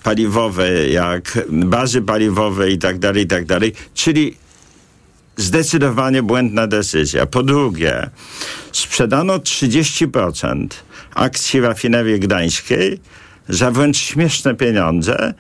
paliwowe, 0.02 0.88
jak 0.88 1.38
bazy 1.48 2.02
paliwowe 2.02 2.70
i 2.70 2.78
tak 2.78 2.98
dalej, 2.98 3.24
i 3.24 3.26
tak 3.26 3.44
czyli 3.94 4.36
zdecydowanie 5.36 6.22
błędna 6.22 6.66
decyzja. 6.66 7.26
Po 7.26 7.42
drugie, 7.42 8.10
sprzedano 8.72 9.38
30% 9.38 10.66
akcji 11.14 11.60
rafinerii 11.60 12.20
gdańskiej 12.20 13.00
za 13.48 13.70
wręcz 13.70 13.96
śmieszne 13.96 14.54
pieniądze, 14.54 15.34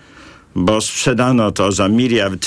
bo 0.54 0.80
sprzedano 0.80 1.50
to 1.50 1.72
za 1.72 1.88
miliard 1.88 2.46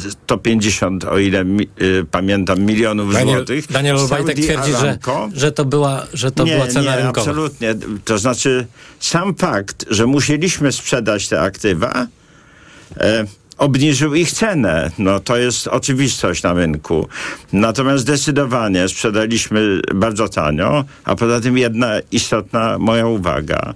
150, 0.00 1.04
o 1.04 1.18
ile 1.18 1.44
mi, 1.44 1.68
y, 1.82 2.06
pamiętam, 2.10 2.60
milionów 2.60 3.12
Daniel, 3.12 3.36
złotych. 3.36 3.72
Daniel 3.72 3.96
Obajtek 3.96 4.36
twierdzi, 4.36 4.70
że, 4.70 4.76
Aramco- 4.98 5.30
że 5.34 5.52
to 5.52 5.64
była, 5.64 6.06
że 6.14 6.30
to 6.30 6.44
nie, 6.44 6.54
była 6.54 6.66
cena 6.66 6.96
nie, 6.96 7.02
rynkowa. 7.02 7.30
absolutnie. 7.30 7.74
To 8.04 8.18
znaczy 8.18 8.66
sam 9.00 9.34
fakt, 9.34 9.84
że 9.90 10.06
musieliśmy 10.06 10.72
sprzedać 10.72 11.28
te 11.28 11.40
aktywa, 11.40 12.06
e, 12.96 13.24
obniżył 13.58 14.14
ich 14.14 14.32
cenę. 14.32 14.90
No 14.98 15.20
to 15.20 15.36
jest 15.36 15.66
oczywistość 15.68 16.42
na 16.42 16.52
rynku. 16.52 17.08
Natomiast 17.52 18.02
zdecydowanie 18.02 18.88
sprzedaliśmy 18.88 19.80
bardzo 19.94 20.28
tanio, 20.28 20.84
a 21.04 21.14
poza 21.14 21.40
tym 21.40 21.58
jedna 21.58 21.92
istotna 22.12 22.78
moja 22.78 23.06
uwaga. 23.06 23.74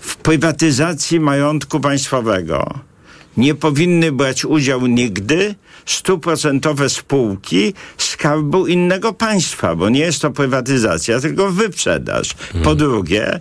W 0.00 0.16
prywatyzacji 0.16 1.20
majątku 1.20 1.80
państwowego 1.80 2.78
nie 3.36 3.54
powinny 3.54 4.12
brać 4.12 4.44
udziału 4.44 4.86
nigdy 4.86 5.54
stuprocentowe 5.86 6.88
spółki 6.88 7.74
skarbu 7.98 8.66
innego 8.66 9.12
państwa, 9.12 9.76
bo 9.76 9.88
nie 9.88 10.00
jest 10.00 10.22
to 10.22 10.30
prywatyzacja, 10.30 11.20
tylko 11.20 11.50
wyprzedaż. 11.50 12.34
Po 12.64 12.74
drugie, 12.74 13.40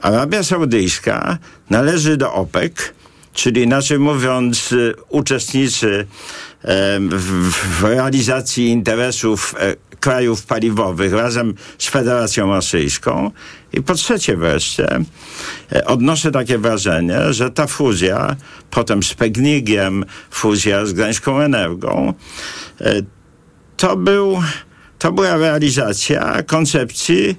Arabia 0.00 0.42
Saudyjska 0.42 1.38
należy 1.70 2.16
do 2.16 2.32
OPEC, 2.32 2.72
czyli 3.32 3.62
inaczej 3.62 3.98
mówiąc, 3.98 4.72
y, 4.72 4.94
uczestniczy 5.08 6.06
w 7.10 7.82
realizacji 7.82 8.66
interesów 8.66 9.54
e, 9.58 9.76
krajów 10.02 10.46
paliwowych 10.46 11.12
razem 11.12 11.54
z 11.78 11.88
Federacją 11.88 12.46
Rosyjską. 12.46 13.30
I 13.72 13.82
po 13.82 13.94
trzecie 13.94 14.36
wreszcie, 14.36 14.88
e, 15.72 15.84
odnoszę 15.84 16.30
takie 16.30 16.58
wrażenie, 16.58 17.32
że 17.32 17.50
ta 17.50 17.66
fuzja, 17.66 18.36
potem 18.70 19.02
z 19.02 19.14
Pegnikiem, 19.14 20.04
fuzja 20.30 20.86
z 20.86 20.92
Gdańską 20.92 21.40
Energią, 21.40 22.14
e, 22.80 22.94
to, 23.76 23.96
był, 23.96 24.42
to 24.98 25.12
była 25.12 25.36
realizacja 25.36 26.42
koncepcji, 26.42 27.36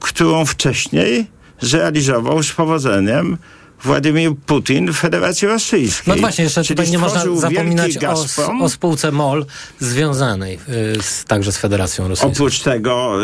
którą 0.00 0.44
wcześniej 0.44 1.26
zrealizował 1.60 2.42
z 2.42 2.52
powodzeniem 2.52 3.38
Władimir 3.84 4.30
Putin 4.46 4.92
w 4.92 4.96
Federacji 4.96 5.48
Rosyjskiej. 5.48 6.14
No 6.14 6.20
właśnie, 6.20 6.44
jeszcze 6.44 6.64
Czyli 6.64 6.76
tutaj 6.76 6.92
nie 6.92 6.98
można 6.98 7.24
zapominać 7.36 8.04
o, 8.04 8.64
o 8.64 8.68
spółce 8.68 9.12
MOL 9.12 9.46
związanej 9.80 10.58
y, 10.98 11.02
z, 11.02 11.24
także 11.24 11.52
z 11.52 11.58
Federacją 11.58 12.08
Rosyjską. 12.08 12.32
Oprócz 12.32 12.60
tego 12.60 13.18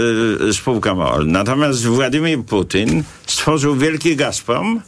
y, 0.48 0.54
spółka 0.54 0.94
MOL. 0.94 1.26
Natomiast 1.26 1.86
Władimir 1.86 2.44
Putin 2.44 3.02
stworzył 3.26 3.76
wielki 3.76 4.16
Gazprom, 4.16 4.80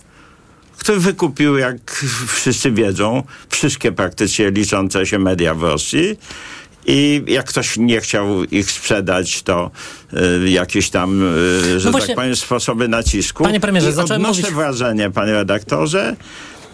który 0.79 0.99
wykupił, 0.99 1.59
jak 1.59 2.05
wszyscy 2.29 2.71
wiedzą, 2.71 3.23
wszystkie 3.51 3.93
praktycznie 3.93 4.51
liczące 4.51 5.07
się 5.07 5.19
media 5.19 5.55
w 5.55 5.63
Rosji. 5.63 6.19
I 6.87 7.23
jak 7.27 7.47
ktoś 7.47 7.77
nie 7.77 8.01
chciał 8.01 8.45
ich 8.45 8.71
sprzedać, 8.71 9.43
to 9.43 9.71
y, 10.45 10.51
jakieś 10.51 10.91
tam, 10.91 11.23
y, 11.37 11.81
że 11.81 11.87
No 11.87 11.91
właśnie- 11.93 12.07
tak 12.07 12.17
powiem, 12.17 12.37
sposoby 12.37 12.89
nacisku. 12.89 13.45
Panie 13.45 13.61
premierze, 13.61 13.91
I 13.91 13.93
zacząłem 13.93 14.23
mówić- 14.23 14.47
wrażenie, 14.55 15.11
panie 15.11 15.33
redaktorze, 15.33 16.17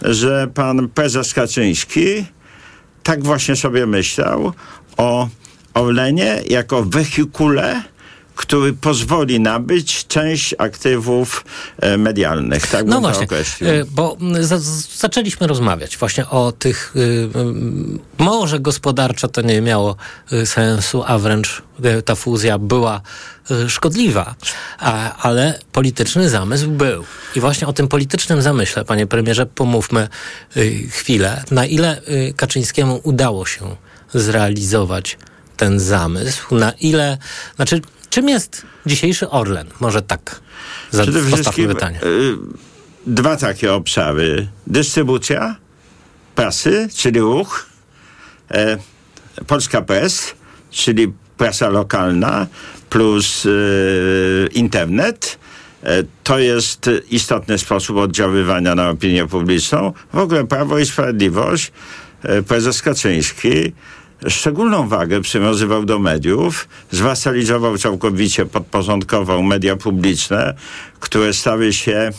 że 0.03 0.49
pan 0.55 0.89
prezes 0.89 1.35
Kaczyński 1.35 2.25
tak 3.03 3.25
właśnie 3.25 3.57
sobie 3.57 3.87
myślał 3.87 4.53
o 4.97 5.29
Orlenie 5.75 6.43
jako 6.49 6.83
wehikule, 6.83 7.83
który 8.37 8.73
pozwoli 8.73 9.41
nabyć 9.41 10.07
część 10.07 10.55
aktywów 10.59 11.45
e, 11.79 11.97
medialnych. 11.97 12.67
Tak 12.67 12.87
No 12.87 13.01
właśnie, 13.01 13.27
y, 13.63 13.85
bo 13.91 14.17
mm, 14.21 14.45
za, 14.45 14.59
zaczęliśmy 14.97 15.47
rozmawiać 15.47 15.97
właśnie 15.97 16.29
o 16.29 16.53
tych, 16.53 16.93
y, 16.97 17.29
mm, 17.35 17.99
może 18.19 18.61
gospodarczo 18.61 19.29
to 19.29 19.43
nie 19.43 19.61
miało 19.61 19.97
sensu, 20.45 21.05
a 21.07 21.19
wręcz 21.19 21.63
ta 22.05 22.15
fuzja 22.15 22.59
była 22.59 23.01
szkodliwa, 23.69 24.35
ale 25.19 25.59
polityczny 25.73 26.29
zamysł 26.31 26.71
był. 26.71 27.05
I 27.37 27.41
właśnie 27.41 27.67
o 27.67 27.73
tym 27.73 27.89
politycznym 27.89 28.43
zamyśle, 28.43 28.85
panie 28.85 29.07
premierze, 29.07 29.47
pomówmy 29.47 30.09
chwilę. 30.91 31.45
Na 31.51 31.67
ile 31.67 32.03
Kaczyńskiemu 32.37 33.01
udało 33.03 33.47
się 33.47 33.77
zrealizować 34.15 35.19
ten 35.57 35.81
zamysł? 35.81 36.55
Na 36.55 36.73
ile, 36.73 37.19
znaczy, 37.57 37.81
czym 38.13 38.29
jest 38.29 38.63
dzisiejszy 38.87 39.31
Orlen? 39.31 39.67
Może 39.81 40.03
tak 40.03 40.41
za, 40.91 41.03
Przede 41.03 41.23
wszystkim 41.23 41.69
pytanie. 41.69 42.01
y, 42.05 42.37
dwa 43.07 43.37
takie 43.37 43.73
obszary. 43.75 44.49
Dystrybucja 44.67 45.57
prasy, 46.35 46.89
czyli 46.97 47.21
ruch, 47.21 47.67
e, 48.51 48.79
Polska 49.47 49.83
Press, 49.83 50.35
czyli 50.71 51.13
prasa 51.37 51.69
lokalna 51.69 52.47
plus 52.91 53.47
y, 53.47 54.49
internet. 54.55 55.39
E, 55.83 56.03
To 56.25 56.39
jest 56.39 56.91
istotny 57.11 57.59
sposób 57.59 57.97
oddziaływania 57.97 58.75
na 58.75 58.91
opinię 58.91 59.27
publiczną. 59.27 59.93
W 60.13 60.19
ogóle 60.19 60.47
Prawo 60.47 60.79
i 60.79 60.87
Sprawiedliwość, 60.87 61.73
e, 62.23 62.43
prezes 62.43 62.83
Kaczyński 62.83 63.73
szczególną 64.29 64.89
wagę 64.89 65.21
przywiązywał 65.21 65.85
do 65.85 65.99
mediów, 65.99 66.69
zwasalizował 66.91 67.79
całkowicie, 67.79 68.47
podporządkował 68.47 69.43
media 69.43 69.77
publiczne, 69.77 70.55
które 71.01 71.33
stały 71.33 71.73
się 71.73 72.11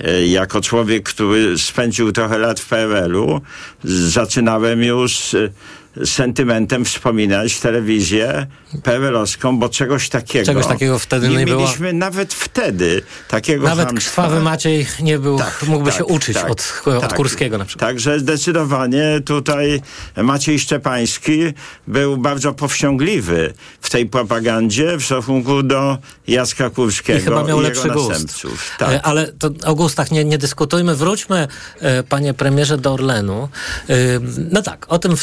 e, 0.00 0.26
jako 0.26 0.60
człowiek, 0.60 1.08
który 1.08 1.58
spędził 1.58 2.12
trochę 2.12 2.38
lat 2.38 2.60
w 2.60 2.68
PRL-u, 2.68 3.40
zaczynałem 3.84 4.82
już 4.82 5.34
e, 5.34 5.50
sentymentem 6.04 6.84
wspominać 6.84 7.60
telewizję 7.60 8.46
PRL-owską, 8.82 9.58
bo 9.58 9.68
czegoś 9.68 10.08
takiego, 10.08 10.46
Czegoś 10.46 10.66
takiego 10.66 10.98
wtedy 10.98 11.28
nie 11.28 11.46
było. 11.46 11.60
mieliśmy 11.60 11.92
nawet 11.92 12.34
wtedy 12.34 13.02
takiego 13.28 13.68
Nawet 13.68 13.86
chamstwa. 13.86 14.22
krwawy 14.22 14.42
Maciej 14.42 14.86
nie 15.02 15.18
był, 15.18 15.38
mógłby 15.66 15.92
się 15.92 16.04
uczyć 16.04 16.34
tak, 16.36 16.50
od, 16.50 16.82
od 16.86 17.00
tak. 17.00 17.14
Kurskiego 17.14 17.58
na 17.58 17.64
przykład. 17.64 17.90
Także 17.90 18.18
zdecydowanie 18.20 19.20
tutaj 19.24 19.82
Maciej 20.16 20.58
Szczepański 20.58 21.40
był 21.86 22.16
bardzo 22.16 22.52
powściągliwy 22.52 23.54
w 23.80 23.90
tej 23.90 24.06
propagandzie 24.06 24.96
w 24.96 25.04
stosunku 25.04 25.62
do 25.62 25.98
Jacka 26.28 26.70
Kurskiego 26.70 27.18
I 27.18 27.22
chyba 27.22 27.42
miał 27.44 27.60
lepszy 27.60 27.82
jego 27.88 27.94
gust. 27.94 28.08
następców. 28.10 28.70
E, 28.74 28.78
Tak. 28.78 29.00
Ale 29.02 29.32
to 29.32 29.50
o 29.64 29.74
gustach 29.74 30.10
nie, 30.10 30.24
nie 30.24 30.38
dyskutujmy. 30.38 30.94
Wróćmy, 30.96 31.48
e, 31.80 32.02
panie 32.02 32.34
premierze, 32.34 32.78
do 32.78 32.92
Orlenu. 32.92 33.48
E, 33.88 33.94
No 34.50 34.62
tak, 34.62 34.86
o 34.88 34.98
tym 34.98 35.16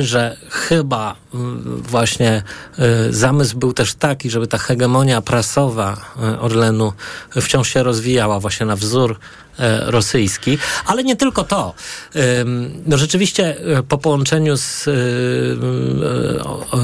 że 0.00 0.36
chyba 0.50 1.16
mm, 1.34 1.82
właśnie 1.82 2.42
e, 2.78 3.12
zamysł 3.12 3.58
był 3.58 3.72
też 3.72 3.94
taki, 3.94 4.30
żeby 4.30 4.46
ta 4.46 4.58
hegemonia 4.58 5.20
prasowa 5.20 5.96
e, 6.22 6.40
Orlenu 6.40 6.92
wciąż 7.40 7.68
się 7.68 7.82
rozwijała 7.82 8.40
właśnie 8.40 8.66
na 8.66 8.76
wzór 8.76 9.18
e, 9.58 9.90
rosyjski, 9.90 10.58
ale 10.86 11.04
nie 11.04 11.16
tylko 11.16 11.44
to. 11.44 11.74
No 12.86 12.98
rzeczywiście 12.98 13.56
po 13.88 13.98
połączeniu 13.98 14.56
z, 14.56 14.84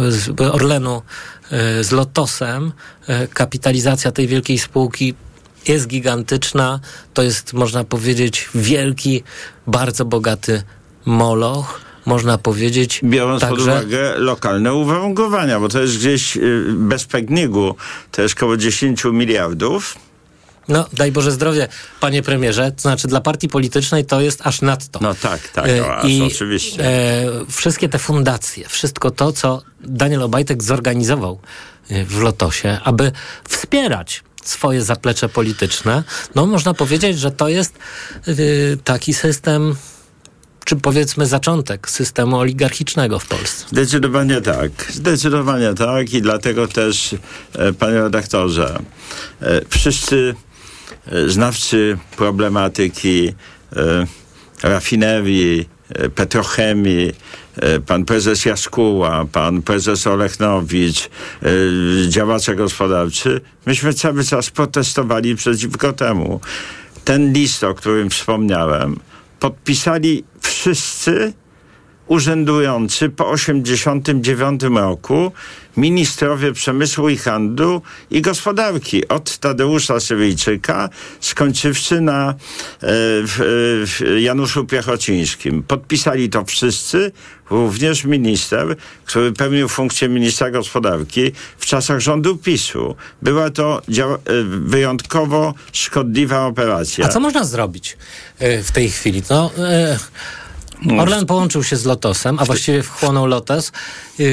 z 0.08 0.40
Orlenu 0.40 1.02
z 1.80 1.90
Lotosem 1.90 2.72
kapitalizacja 3.34 4.12
tej 4.12 4.26
wielkiej 4.26 4.58
spółki 4.58 5.14
jest 5.68 5.86
gigantyczna. 5.86 6.80
To 7.14 7.22
jest, 7.22 7.52
można 7.52 7.84
powiedzieć, 7.84 8.48
wielki, 8.54 9.22
bardzo 9.66 10.04
bogaty 10.04 10.62
moloch. 11.04 11.80
Można 12.10 12.38
powiedzieć, 12.38 13.00
Biorąc 13.04 13.40
pod 13.40 13.50
także 13.50 13.72
uwagę 13.72 14.18
lokalne 14.18 14.74
uwarunkowania, 14.74 15.60
bo 15.60 15.68
to 15.68 15.80
jest 15.80 15.98
gdzieś 15.98 16.36
y, 16.36 16.64
bez 16.68 17.04
pegnigu, 17.04 17.74
to 18.10 18.22
jest 18.22 18.36
około 18.36 18.56
10 18.56 19.04
miliardów. 19.04 19.96
No, 20.68 20.86
daj 20.92 21.12
Boże 21.12 21.32
zdrowie, 21.32 21.68
panie 22.00 22.22
premierze. 22.22 22.72
To 22.72 22.80
znaczy, 22.80 23.08
dla 23.08 23.20
partii 23.20 23.48
politycznej 23.48 24.04
to 24.04 24.20
jest 24.20 24.46
aż 24.46 24.62
nadto. 24.62 24.98
No 25.02 25.14
tak, 25.14 25.48
tak, 25.48 25.68
E, 25.68 25.80
no, 25.80 25.86
aż 25.86 26.12
oczywiście. 26.20 26.84
E, 26.84 27.24
wszystkie 27.50 27.88
te 27.88 27.98
fundacje, 27.98 28.68
wszystko 28.68 29.10
to, 29.10 29.32
co 29.32 29.62
Daniel 29.80 30.22
Obajtek 30.22 30.62
zorganizował 30.62 31.40
e, 31.90 32.04
w 32.04 32.20
Lotosie, 32.20 32.78
aby 32.84 33.12
wspierać 33.48 34.22
swoje 34.44 34.82
zaplecze 34.82 35.28
polityczne, 35.28 36.04
no 36.34 36.46
można 36.46 36.74
powiedzieć, 36.74 37.18
że 37.18 37.30
to 37.30 37.48
jest 37.48 37.78
e, 38.26 38.32
taki 38.84 39.14
system, 39.14 39.76
czy 40.70 40.76
powiedzmy 40.76 41.26
zaczątek 41.26 41.90
systemu 41.90 42.38
oligarchicznego 42.38 43.18
w 43.18 43.26
Polsce. 43.26 43.66
Zdecydowanie 43.68 44.40
tak. 44.40 44.70
Zdecydowanie 44.90 45.74
tak 45.74 46.14
i 46.14 46.22
dlatego 46.22 46.68
też, 46.68 47.14
e, 47.52 47.72
panie 47.72 48.00
redaktorze, 48.00 48.78
e, 49.42 49.60
wszyscy 49.68 50.34
e, 51.06 51.28
znawcy 51.28 51.98
problematyki 52.16 53.34
rafinerii, 54.62 55.68
Petrochemii, 56.14 57.12
pan 57.86 58.04
prezes 58.04 58.44
Jaskuła, 58.44 59.26
pan 59.32 59.62
prezes 59.62 60.06
Olechnowicz, 60.06 61.10
działacze 62.08 62.56
gospodarczy, 62.56 63.40
myśmy 63.66 63.94
cały 63.94 64.24
czas 64.24 64.50
protestowali 64.50 65.36
przeciwko 65.36 65.92
temu. 65.92 66.40
Ten 67.04 67.32
list, 67.32 67.64
o 67.64 67.74
którym 67.74 68.10
wspomniałem, 68.10 69.00
podpisali 69.40 70.24
wszyscy 70.40 71.32
urzędujący 72.10 73.08
po 73.08 73.32
1989 73.32 74.62
roku 74.62 75.32
ministrowie 75.76 76.52
przemysłu 76.52 77.08
i 77.08 77.16
handlu 77.16 77.82
i 78.10 78.22
gospodarki. 78.22 79.08
Od 79.08 79.38
Tadeusza 79.38 80.00
Syryjczyka, 80.00 80.88
skończywszy 81.20 82.00
na 82.00 82.30
e, 82.30 82.34
w 82.82 84.00
Januszu 84.18 84.64
Piechocińskim. 84.64 85.62
Podpisali 85.62 86.30
to 86.30 86.44
wszyscy, 86.44 87.12
również 87.50 88.04
minister, 88.04 88.76
który 89.04 89.32
pełnił 89.32 89.68
funkcję 89.68 90.08
ministra 90.08 90.50
gospodarki 90.50 91.32
w 91.58 91.66
czasach 91.66 92.00
rządu 92.00 92.36
PiSu. 92.36 92.96
Była 93.22 93.50
to 93.50 93.82
e, 93.88 94.18
wyjątkowo 94.44 95.54
szkodliwa 95.72 96.46
operacja. 96.46 97.04
A 97.04 97.08
co 97.08 97.20
można 97.20 97.44
zrobić 97.44 97.96
e, 98.38 98.62
w 98.62 98.72
tej 98.72 98.90
chwili? 98.90 99.22
No, 99.30 99.50
e, 99.58 99.98
Orlen 100.98 101.26
połączył 101.26 101.64
się 101.64 101.76
z 101.76 101.84
Lotosem, 101.84 102.38
a 102.38 102.44
właściwie 102.44 102.82
wchłonął 102.82 103.26
Lotos. 103.26 103.72
Yy, 104.18 104.26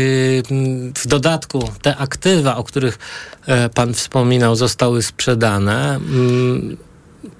W 0.98 1.08
dodatku 1.08 1.70
te 1.82 1.98
aktywa, 1.98 2.56
o 2.58 2.64
których 2.64 3.00
e, 3.46 3.70
pan 3.70 3.94
wspominał, 3.94 4.56
zostały 4.56 5.04
sprzedane. 5.04 5.96
Mm, 5.96 6.78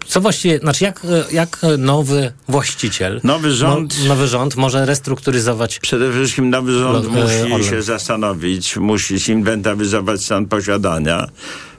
Co 0.08 0.22
właściwie, 0.22 0.60
znaczy 0.60 0.84
jak, 0.84 1.02
jak 1.32 1.60
nowy 1.78 2.32
właściciel, 2.48 3.22
Nowy 3.24 3.50
rząd- 3.52 4.08
nowy 4.08 4.28
rząd 4.28 4.56
może 4.56 4.86
restrukturyzować 4.86 5.80
Przede 5.80 6.12
wszystkim 6.12 6.50
nowy 6.50 6.80
rząd 6.80 7.06
Lo- 7.06 7.12
e, 7.12 7.24
musi 7.24 7.54
Orlen. 7.54 7.64
się 7.70 7.82
zastanowić, 7.82 8.78
musi 8.78 9.20
zinwentaryzować 9.20 10.22
stan 10.26 10.46
posiadania, 10.46 11.28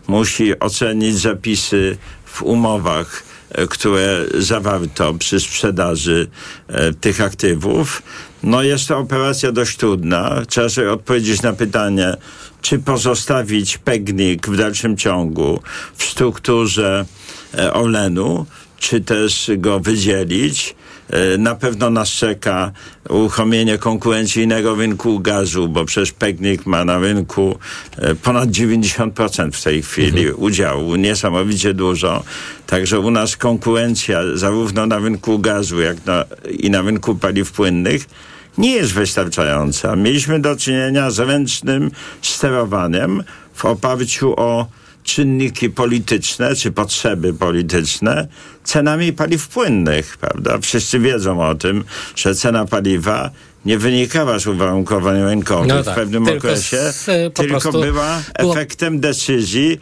musi 0.07 0.59
ocenić 0.61 1.19
zapisy 1.19 1.97
w 2.25 2.43
umowach, 2.43 3.23
które 3.71 4.25
zawarto 4.39 5.15
przy 5.15 5.41
sprzedaży 5.41 6.29
e, 6.69 6.93
tych 6.93 7.21
aktywów. 7.21 8.03
No 8.43 8.63
jest 8.63 8.89
to 8.89 8.99
operacja 8.99 9.53
dość 9.53 9.77
trudna. 9.77 10.43
Trzeba 10.49 10.69
sobie 10.69 10.93
odpowiedzieć 10.93 11.43
na 11.43 11.53
pytanie, 11.53 12.15
czy 12.63 12.79
pozostawić 12.79 13.79
Pegnik 13.79 14.49
w 14.49 14.57
dalszym 14.57 14.97
ciągu 14.97 15.61
w 15.97 16.05
strukturze 16.05 17.05
e, 17.59 17.73
Orlenu, 17.73 18.47
czy 18.79 19.01
też 19.01 19.51
go 19.57 19.81
wydzielić. 19.81 20.75
E, 21.11 21.39
Na 21.39 21.55
pewno 21.55 21.91
nas 21.91 22.09
czeka 22.09 22.73
uruchomienie 23.09 23.79
konkurencyjnego 23.79 24.75
rynku 24.75 25.21
gazu, 25.21 25.69
bo 25.69 25.85
przecież 25.85 26.13
Pegnik 26.13 26.67
ma 26.67 26.85
na 26.85 26.99
rynku 26.99 27.59
e, 27.97 28.15
ponad 28.15 28.49
90% 28.49 29.53
w 29.53 29.63
tej 29.63 29.83
chwili 29.83 30.31
udziału, 30.33 30.97
niesamowicie 30.97 31.75
dużo. 31.75 32.25
Także 32.67 33.01
u 33.01 33.11
nas 33.11 33.37
konkurencja 33.37 34.21
zarówno 34.35 34.87
na 34.87 34.99
rynku 34.99 35.39
gazu, 35.39 35.81
jak 35.81 36.07
na, 36.07 36.25
i 36.59 36.71
na 36.71 36.83
rynku 36.83 37.15
paliw 37.15 37.53
płynnych 37.53 38.07
nie 38.59 38.71
jest 38.71 38.93
wystarczająca. 38.93 39.97
Mieliśmy 39.97 40.41
do 40.41 40.57
czynienia 40.57 41.11
z 41.11 41.19
ręcznym 41.19 41.91
sterowaniem 42.23 43.23
w 43.55 43.65
oparciu 43.65 44.35
o 44.37 44.67
czynniki 45.09 45.71
polityczne 45.71 46.55
czy 46.55 46.73
potrzeby 46.73 47.35
polityczne 47.35 48.29
cenami 48.65 49.13
paliw 49.13 49.49
płynnych, 49.49 50.17
prawda? 50.17 50.59
Wszyscy 50.59 50.99
wiedzą 50.99 51.43
o 51.43 51.55
tym, 51.55 51.85
że 52.17 52.35
cena 52.35 52.65
paliwa 52.65 53.31
nie 53.65 53.79
wynikała 53.79 54.39
z 54.39 54.47
uwarunkowań 54.47 55.23
rynkowych 55.23 55.69
No 55.69 55.83
tak, 55.83 55.95
w 55.95 55.97
pewnym 55.97 56.25
tylko 56.25 56.49
okresie, 56.49 56.93
z, 56.93 57.09
e, 57.09 57.31
tylko 57.31 57.61
prostu 57.61 57.81
była 57.81 58.23
efektem 58.35 59.01
decyzji, 59.01 59.81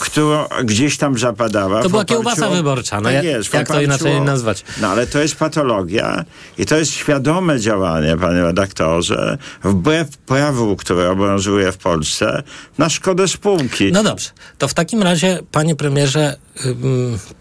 która 0.00 0.48
gdzieś 0.64 0.98
tam 0.98 1.18
zapadała. 1.18 1.82
To 1.82 1.88
była 1.88 2.02
oparciu 2.02 2.14
kiełbasa 2.14 2.48
wyborcza, 2.48 2.96
no 3.00 3.04
tak 3.04 3.14
jak- 3.14 3.24
jest, 3.24 3.54
jak 3.54 3.68
to 3.68 3.80
inaczej 3.80 4.20
nazwać? 4.20 4.64
No 4.80 4.88
ale 4.88 5.06
to 5.06 5.18
jest 5.18 5.36
patologia 5.36 6.24
i 6.58 6.66
to 6.66 6.76
jest 6.76 6.92
świadome 6.92 7.60
działanie, 7.60 8.16
panie 8.16 8.42
redaktorze, 8.42 9.38
wbrew 9.64 10.16
prawu, 10.16 10.76
które 10.76 11.10
obowiązuje 11.10 11.72
w 11.72 11.76
Polsce, 11.78 12.42
na 12.78 12.88
szkodę 12.88 13.28
spółki. 13.28 13.92
No 13.92 14.02
dobrze, 14.02 14.30
to 14.58 14.68
w 14.68 14.74
takim 14.74 15.02
razie, 15.02 15.38
panie 15.52 15.76
premierze, 15.76 16.36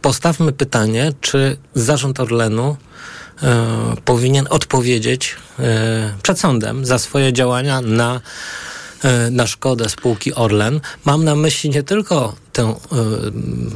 postawmy 0.01 0.51
pytanie, 0.51 1.11
czy 1.21 1.57
zarząd 1.73 2.19
Orlenu 2.19 2.77
e, 3.43 3.65
powinien 4.05 4.47
odpowiedzieć 4.49 5.35
e, 5.59 6.13
przed 6.23 6.39
sądem 6.39 6.85
za 6.85 6.99
swoje 6.99 7.33
działania 7.33 7.81
na, 7.81 8.21
na 9.31 9.47
szkodę 9.47 9.89
spółki 9.89 10.33
Orlen. 10.33 10.81
Mam 11.05 11.23
na 11.23 11.35
myśli 11.35 11.69
nie 11.69 11.83
tylko 11.83 12.35
tę 12.53 12.63
e, 12.63 12.75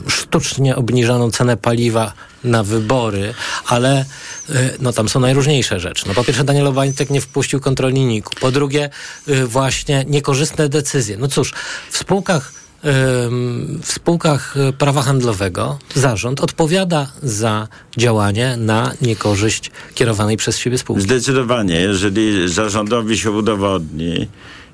sztucznie 0.07 0.75
obniżoną 0.75 1.31
cenę 1.31 1.57
paliwa 1.57 2.13
na 2.43 2.63
wybory, 2.63 3.33
ale 3.65 4.05
e, 4.49 4.69
no 4.79 4.93
tam 4.93 5.09
są 5.09 5.19
najróżniejsze 5.19 5.79
rzeczy. 5.79 6.07
No 6.07 6.13
po 6.13 6.23
pierwsze 6.23 6.43
Daniel 6.43 6.67
Obajtek 6.67 7.09
nie 7.09 7.21
wpuścił 7.21 7.59
kontroli 7.59 8.05
NIK-u. 8.05 8.35
Po 8.35 8.51
drugie 8.51 8.89
e, 9.27 9.45
właśnie 9.45 10.05
niekorzystne 10.07 10.69
decyzje. 10.69 11.17
No 11.17 11.27
cóż, 11.27 11.53
w 11.91 11.97
spółkach 11.97 12.59
w 12.83 13.91
spółkach 13.91 14.57
y, 14.57 14.73
prawa 14.73 15.01
handlowego 15.01 15.79
zarząd 15.95 16.41
odpowiada 16.41 17.11
za 17.23 17.67
działanie 17.97 18.57
na 18.57 18.93
niekorzyść 19.01 19.71
kierowanej 19.95 20.37
przez 20.37 20.57
siebie 20.57 20.77
spółki. 20.77 21.03
Zdecydowanie, 21.03 21.75
jeżeli 21.75 22.49
zarządowi 22.49 23.17
się 23.17 23.31
udowodni, 23.31 24.27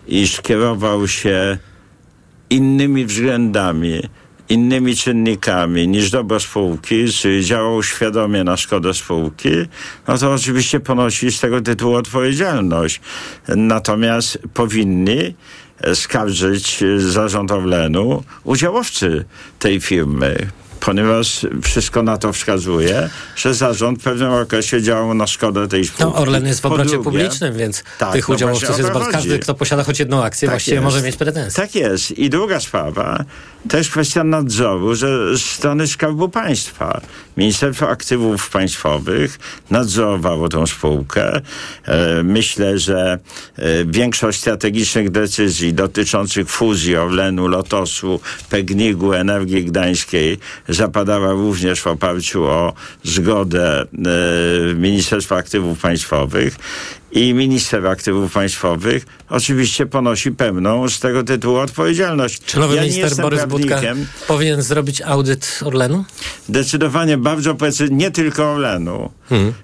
iż 0.07 0.41
kierował 0.41 1.07
się 1.07 1.57
innymi 2.49 3.05
względami, 3.05 4.01
innymi 4.49 4.95
czynnikami 4.95 5.87
niż 5.87 6.11
dobro 6.11 6.39
spółki, 6.39 7.11
czy 7.11 7.41
działał 7.41 7.83
świadomie 7.83 8.43
na 8.43 8.57
szkodę 8.57 8.93
spółki, 8.93 9.49
no 10.07 10.17
to 10.17 10.33
oczywiście 10.33 10.79
ponosi 10.79 11.31
z 11.31 11.39
tego 11.39 11.61
tytułu 11.61 11.95
odpowiedzialność. 11.95 13.01
Natomiast 13.47 14.39
powinni 14.53 15.19
e, 15.19 15.33
skarżyć 15.93 16.83
e, 16.83 16.99
zarząd 16.99 17.51
Orlenu 17.51 18.23
udziałowcy 18.43 19.25
tej 19.59 19.81
firmy. 19.81 20.47
Ponieważ 20.79 21.45
wszystko 21.63 22.03
na 22.03 22.17
to 22.17 22.33
wskazuje, 22.33 23.09
że 23.35 23.53
zarząd 23.53 23.99
w 23.99 24.03
pewnym 24.03 24.31
okresie 24.31 24.81
działał 24.81 25.13
na 25.13 25.27
szkodę 25.27 25.67
tej 25.67 25.85
spółki. 25.85 26.03
No, 26.03 26.15
Orlen 26.15 26.45
jest 26.47 26.61
w 26.61 26.65
obrocie 26.65 26.89
drugie- 26.89 27.03
publicznym, 27.03 27.57
więc 27.57 27.83
Tak, 27.99 28.13
tych 28.13 28.29
no 28.29 28.35
udziałowców 28.35 28.67
właśnie 28.67 28.83
o 28.83 28.87
jest 28.87 28.99
bardzo. 28.99 29.11
Każdy, 29.11 29.39
kto 29.39 29.53
posiada 29.53 29.83
choć 29.83 29.99
jedną 29.99 30.23
akcję, 30.23 30.45
Tak 30.47 30.53
właściwie 30.53 30.75
jest. 30.75 30.83
może 30.83 31.01
mieć 31.01 31.15
pretensje. 31.15 31.63
Tak 31.63 31.75
jest. 31.75 32.11
I 32.11 32.29
druga 32.29 32.59
sprawa, 32.59 33.23
to 33.69 33.77
jest 33.77 33.89
kwestia 33.89 34.23
nadzoru 34.23 34.95
ze 34.95 35.07
strony 35.37 35.87
Skarbu 35.87 36.29
Państwa. 36.29 37.01
Ministerstwo 37.37 37.89
Aktywów 37.89 38.49
Państwowych 38.49 39.39
nadzorowało 39.69 40.49
tą 40.49 40.67
spółkę. 40.67 41.41
E, 41.85 42.23
myślę, 42.23 42.79
że 42.79 43.19
e, 43.57 43.85
większość 43.85 44.39
strategicznych 44.39 45.09
decyzji 45.11 45.73
dotyczących 45.73 46.49
fuzji 46.49 46.95
Orlenu, 46.97 47.47
Lotosu, 47.47 48.19
Pegnigu, 48.49 49.13
Energii 49.13 49.65
Gdańskiej 49.65 50.37
zapadała 50.69 51.31
również 51.31 51.81
w 51.81 51.87
oparciu 51.87 52.43
o 52.43 52.73
zgodę 53.03 53.81
e, 53.81 53.85
Ministerstwa 54.75 55.35
Aktywów 55.35 55.79
Państwowych. 55.79 56.55
I 57.15 57.33
minister 57.33 57.87
aktywów 57.87 58.33
państwowych 58.33 59.05
oczywiście 59.29 59.85
ponosi 59.85 60.31
pełną 60.31 60.89
z 60.89 60.99
tego 60.99 61.23
tytułu 61.23 61.57
odpowiedzialność. 61.57 62.41
Czy 62.45 62.59
nowy 62.59 62.75
ja 62.75 62.81
minister 62.81 63.15
Borys 63.15 63.45
Budka 63.45 63.81
powinien 64.27 64.61
zrobić 64.61 65.01
audyt 65.01 65.59
Orlenu? 65.65 66.05
Zdecydowanie 66.49 67.17
bardzo 67.17 67.55
precyzyjnie, 67.55 67.97
nie 67.97 68.11
tylko 68.11 68.51
Orlenu. 68.51 69.11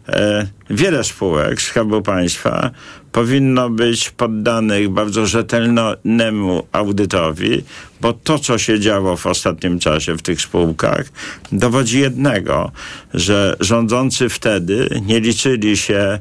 E, 0.07 0.47
wiele 0.69 1.03
spółek 1.03 1.61
Skarbu 1.61 2.01
Państwa 2.01 2.71
powinno 3.11 3.69
być 3.69 4.09
poddanych 4.09 4.89
bardzo 4.89 5.25
rzetelnemu 5.25 6.67
audytowi, 6.71 7.63
bo 8.01 8.13
to, 8.13 8.39
co 8.39 8.57
się 8.57 8.79
działo 8.79 9.17
w 9.17 9.27
ostatnim 9.27 9.79
czasie 9.79 10.15
w 10.17 10.21
tych 10.21 10.41
spółkach, 10.41 11.05
dowodzi 11.51 11.99
jednego, 11.99 12.71
że 13.13 13.55
rządzący 13.59 14.29
wtedy 14.29 15.01
nie 15.05 15.19
liczyli 15.19 15.77
się 15.77 16.19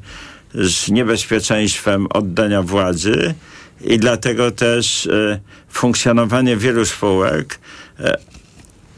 z 0.55 0.89
niebezpieczeństwem 0.89 2.07
oddania 2.07 2.63
władzy 2.63 3.35
i 3.81 3.99
dlatego 3.99 4.51
też 4.51 5.07
e, 5.07 5.41
funkcjonowanie 5.69 6.57
wielu 6.57 6.85
spółek 6.85 7.59
e, 8.01 8.19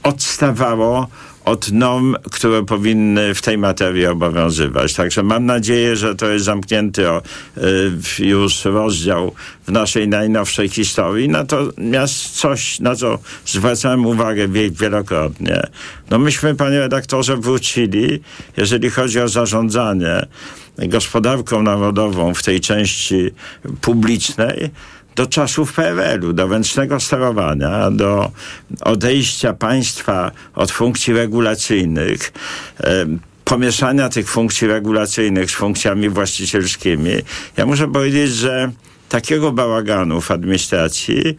odstawało 0.03 1.09
od 1.45 1.73
norm, 1.73 2.17
które 2.33 2.65
powinny 2.65 3.35
w 3.35 3.43
tej 3.43 3.59
materii 3.59 4.07
obowiązywać. 4.07 4.95
Także 4.95 5.23
mam 5.23 5.47
nadzieję, 5.47 5.97
że 5.97 6.15
to 6.15 6.29
jest 6.29 6.45
zamknięty 6.45 7.03
y, 7.09 8.25
już 8.25 8.65
rozdział 8.65 9.35
w 9.67 9.73
naszej 9.73 10.09
najnowszej 10.09 10.69
historii. 10.69 11.29
Natomiast 11.29 12.31
coś, 12.31 12.81
na 12.81 12.95
co 12.95 13.19
zwracałem 13.47 14.07
uwagę 14.07 14.49
wielokrotnie. 14.71 15.63
No 16.11 16.19
myśmy, 16.19 16.55
panie 16.55 16.79
redaktorze, 16.79 17.37
wrócili, 17.37 18.21
jeżeli 18.57 18.91
chodzi 18.91 19.21
o 19.21 19.29
zarządzanie 19.29 20.27
gospodarką 20.79 21.63
narodową 21.63 22.35
w 22.35 22.43
tej 22.43 22.61
części 22.61 23.31
publicznej, 23.81 24.71
do 25.17 25.27
czasów 25.27 25.73
PRL-u, 25.73 26.33
do 26.33 26.47
ręcznego 26.47 27.01
sterowania, 27.01 27.91
do 27.91 28.31
odejścia 28.81 29.53
państwa 29.53 30.31
od 30.55 30.71
funkcji 30.71 31.13
regulacyjnych, 31.13 32.33
e, 32.81 33.07
pomieszania 33.45 34.09
tych 34.09 34.29
funkcji 34.29 34.69
regulacyjnych 34.69 35.51
z 35.51 35.55
funkcjami 35.55 36.09
właścicielskimi. 36.09 37.13
Ja 37.57 37.67
muszę 37.67 37.89
powiedzieć, 37.93 38.31
że 38.31 38.71
takiego 39.13 39.53
bałaganu 39.53 40.21
w 40.21 40.31
administracji 40.31 41.37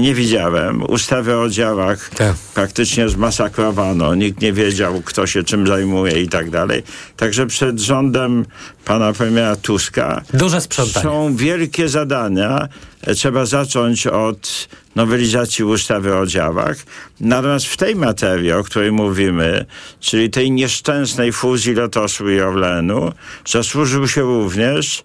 nie 0.00 0.14
widziałem. 0.14 0.82
Ustawy 0.82 1.36
o 1.38 1.48
działach 1.48 2.08
Tak. 2.10 2.36
praktycznie 2.54 3.08
zmasakrowano. 3.08 4.14
Nikt 4.14 4.40
nie 4.40 4.52
wiedział, 4.52 5.02
kto 5.04 5.26
się 5.26 5.42
czym 5.44 5.66
zajmuje 5.66 6.22
i 6.22 6.28
tak 6.28 6.50
dalej. 6.50 6.82
Także 7.16 7.46
przed 7.46 7.80
rządem 7.80 8.44
pana 8.84 9.12
premiera 9.12 9.56
Tuska 9.56 10.22
Duże 10.34 10.60
sprzątanie. 10.60 11.04
są 11.04 11.36
wielkie 11.36 11.88
zadania. 11.88 12.68
E, 13.02 13.14
Trzeba 13.14 13.46
zacząć 13.46 14.06
od 14.06 14.68
nowelizacji 14.96 15.64
ustawy 15.64 16.16
o 16.16 16.26
działach. 16.26 16.76
Natomiast 17.20 17.66
w 17.66 17.76
tej 17.76 17.96
materii, 17.96 18.52
o 18.52 18.64
której 18.64 18.92
mówimy, 18.92 19.66
czyli 20.00 20.30
tej 20.30 20.50
nieszczęsnej 20.50 21.32
fuzji 21.32 21.74
Lotosu 21.74 22.30
i 22.30 22.40
Orlenu, 22.40 23.12
zasłużył 23.46 24.08
się 24.08 24.20
również 24.22 25.02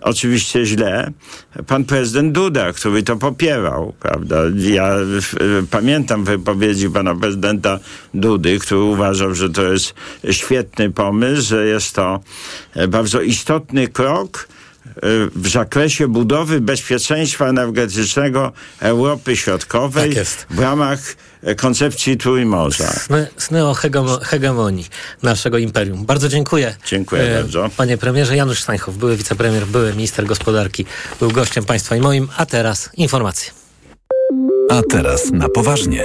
oczywiście 0.00 0.66
źle, 0.66 1.10
pan 1.66 1.84
prezydent 1.84 2.32
Duda, 2.32 2.72
który 2.72 3.02
to 3.02 3.16
popierał, 3.16 3.92
prawda? 4.00 4.36
Ja 4.56 4.88
e, 4.88 5.06
pamiętam 5.70 6.24
wypowiedzi 6.24 6.90
pana 6.90 7.14
prezydenta 7.14 7.78
Dudy, 8.14 8.58
który 8.58 8.80
uważał, 8.80 9.34
że 9.34 9.50
to 9.50 9.62
jest 9.62 9.94
świetny 10.30 10.90
pomysł, 10.90 11.48
że 11.48 11.66
jest 11.66 11.94
to 11.94 12.20
e, 12.74 12.88
bardzo 12.88 13.20
istotny 13.20 13.88
krok 13.88 14.48
w 15.36 15.48
zakresie 15.48 16.08
budowy 16.08 16.60
bezpieczeństwa 16.60 17.48
energetycznego 17.48 18.52
Europy 18.80 19.36
Środkowej 19.36 20.08
Tak 20.08 20.16
jest. 20.16 20.46
w 20.50 20.58
ramach 20.58 21.00
e, 21.42 21.54
koncepcji 21.54 22.16
Trójmorza. 22.16 22.86
Sny, 22.92 23.28
sny 23.36 23.66
o 23.66 23.74
hegemo, 23.74 24.18
hegemonii 24.22 24.86
naszego 25.22 25.58
imperium. 25.58 26.04
Bardzo 26.06 26.28
dziękuję. 26.28 26.68
E, 26.68 26.76
Dziękuję 26.86 27.34
bardzo. 27.34 27.70
Panie 27.76 27.98
premierze 27.98 28.36
Janusz 28.36 28.62
Steinhoff, 28.62 28.96
były 28.96 29.16
wicepremier, 29.16 29.66
były 29.66 29.92
minister 29.94 30.26
gospodarki, 30.26 30.86
był 31.20 31.30
gościem 31.30 31.64
państwa 31.64 31.96
i 31.96 32.00
moim, 32.00 32.28
a 32.36 32.46
teraz 32.46 32.90
informacje. 32.96 33.52
A 34.70 34.82
teraz 34.90 35.30
na 35.32 35.48
poważnie. 35.48 36.04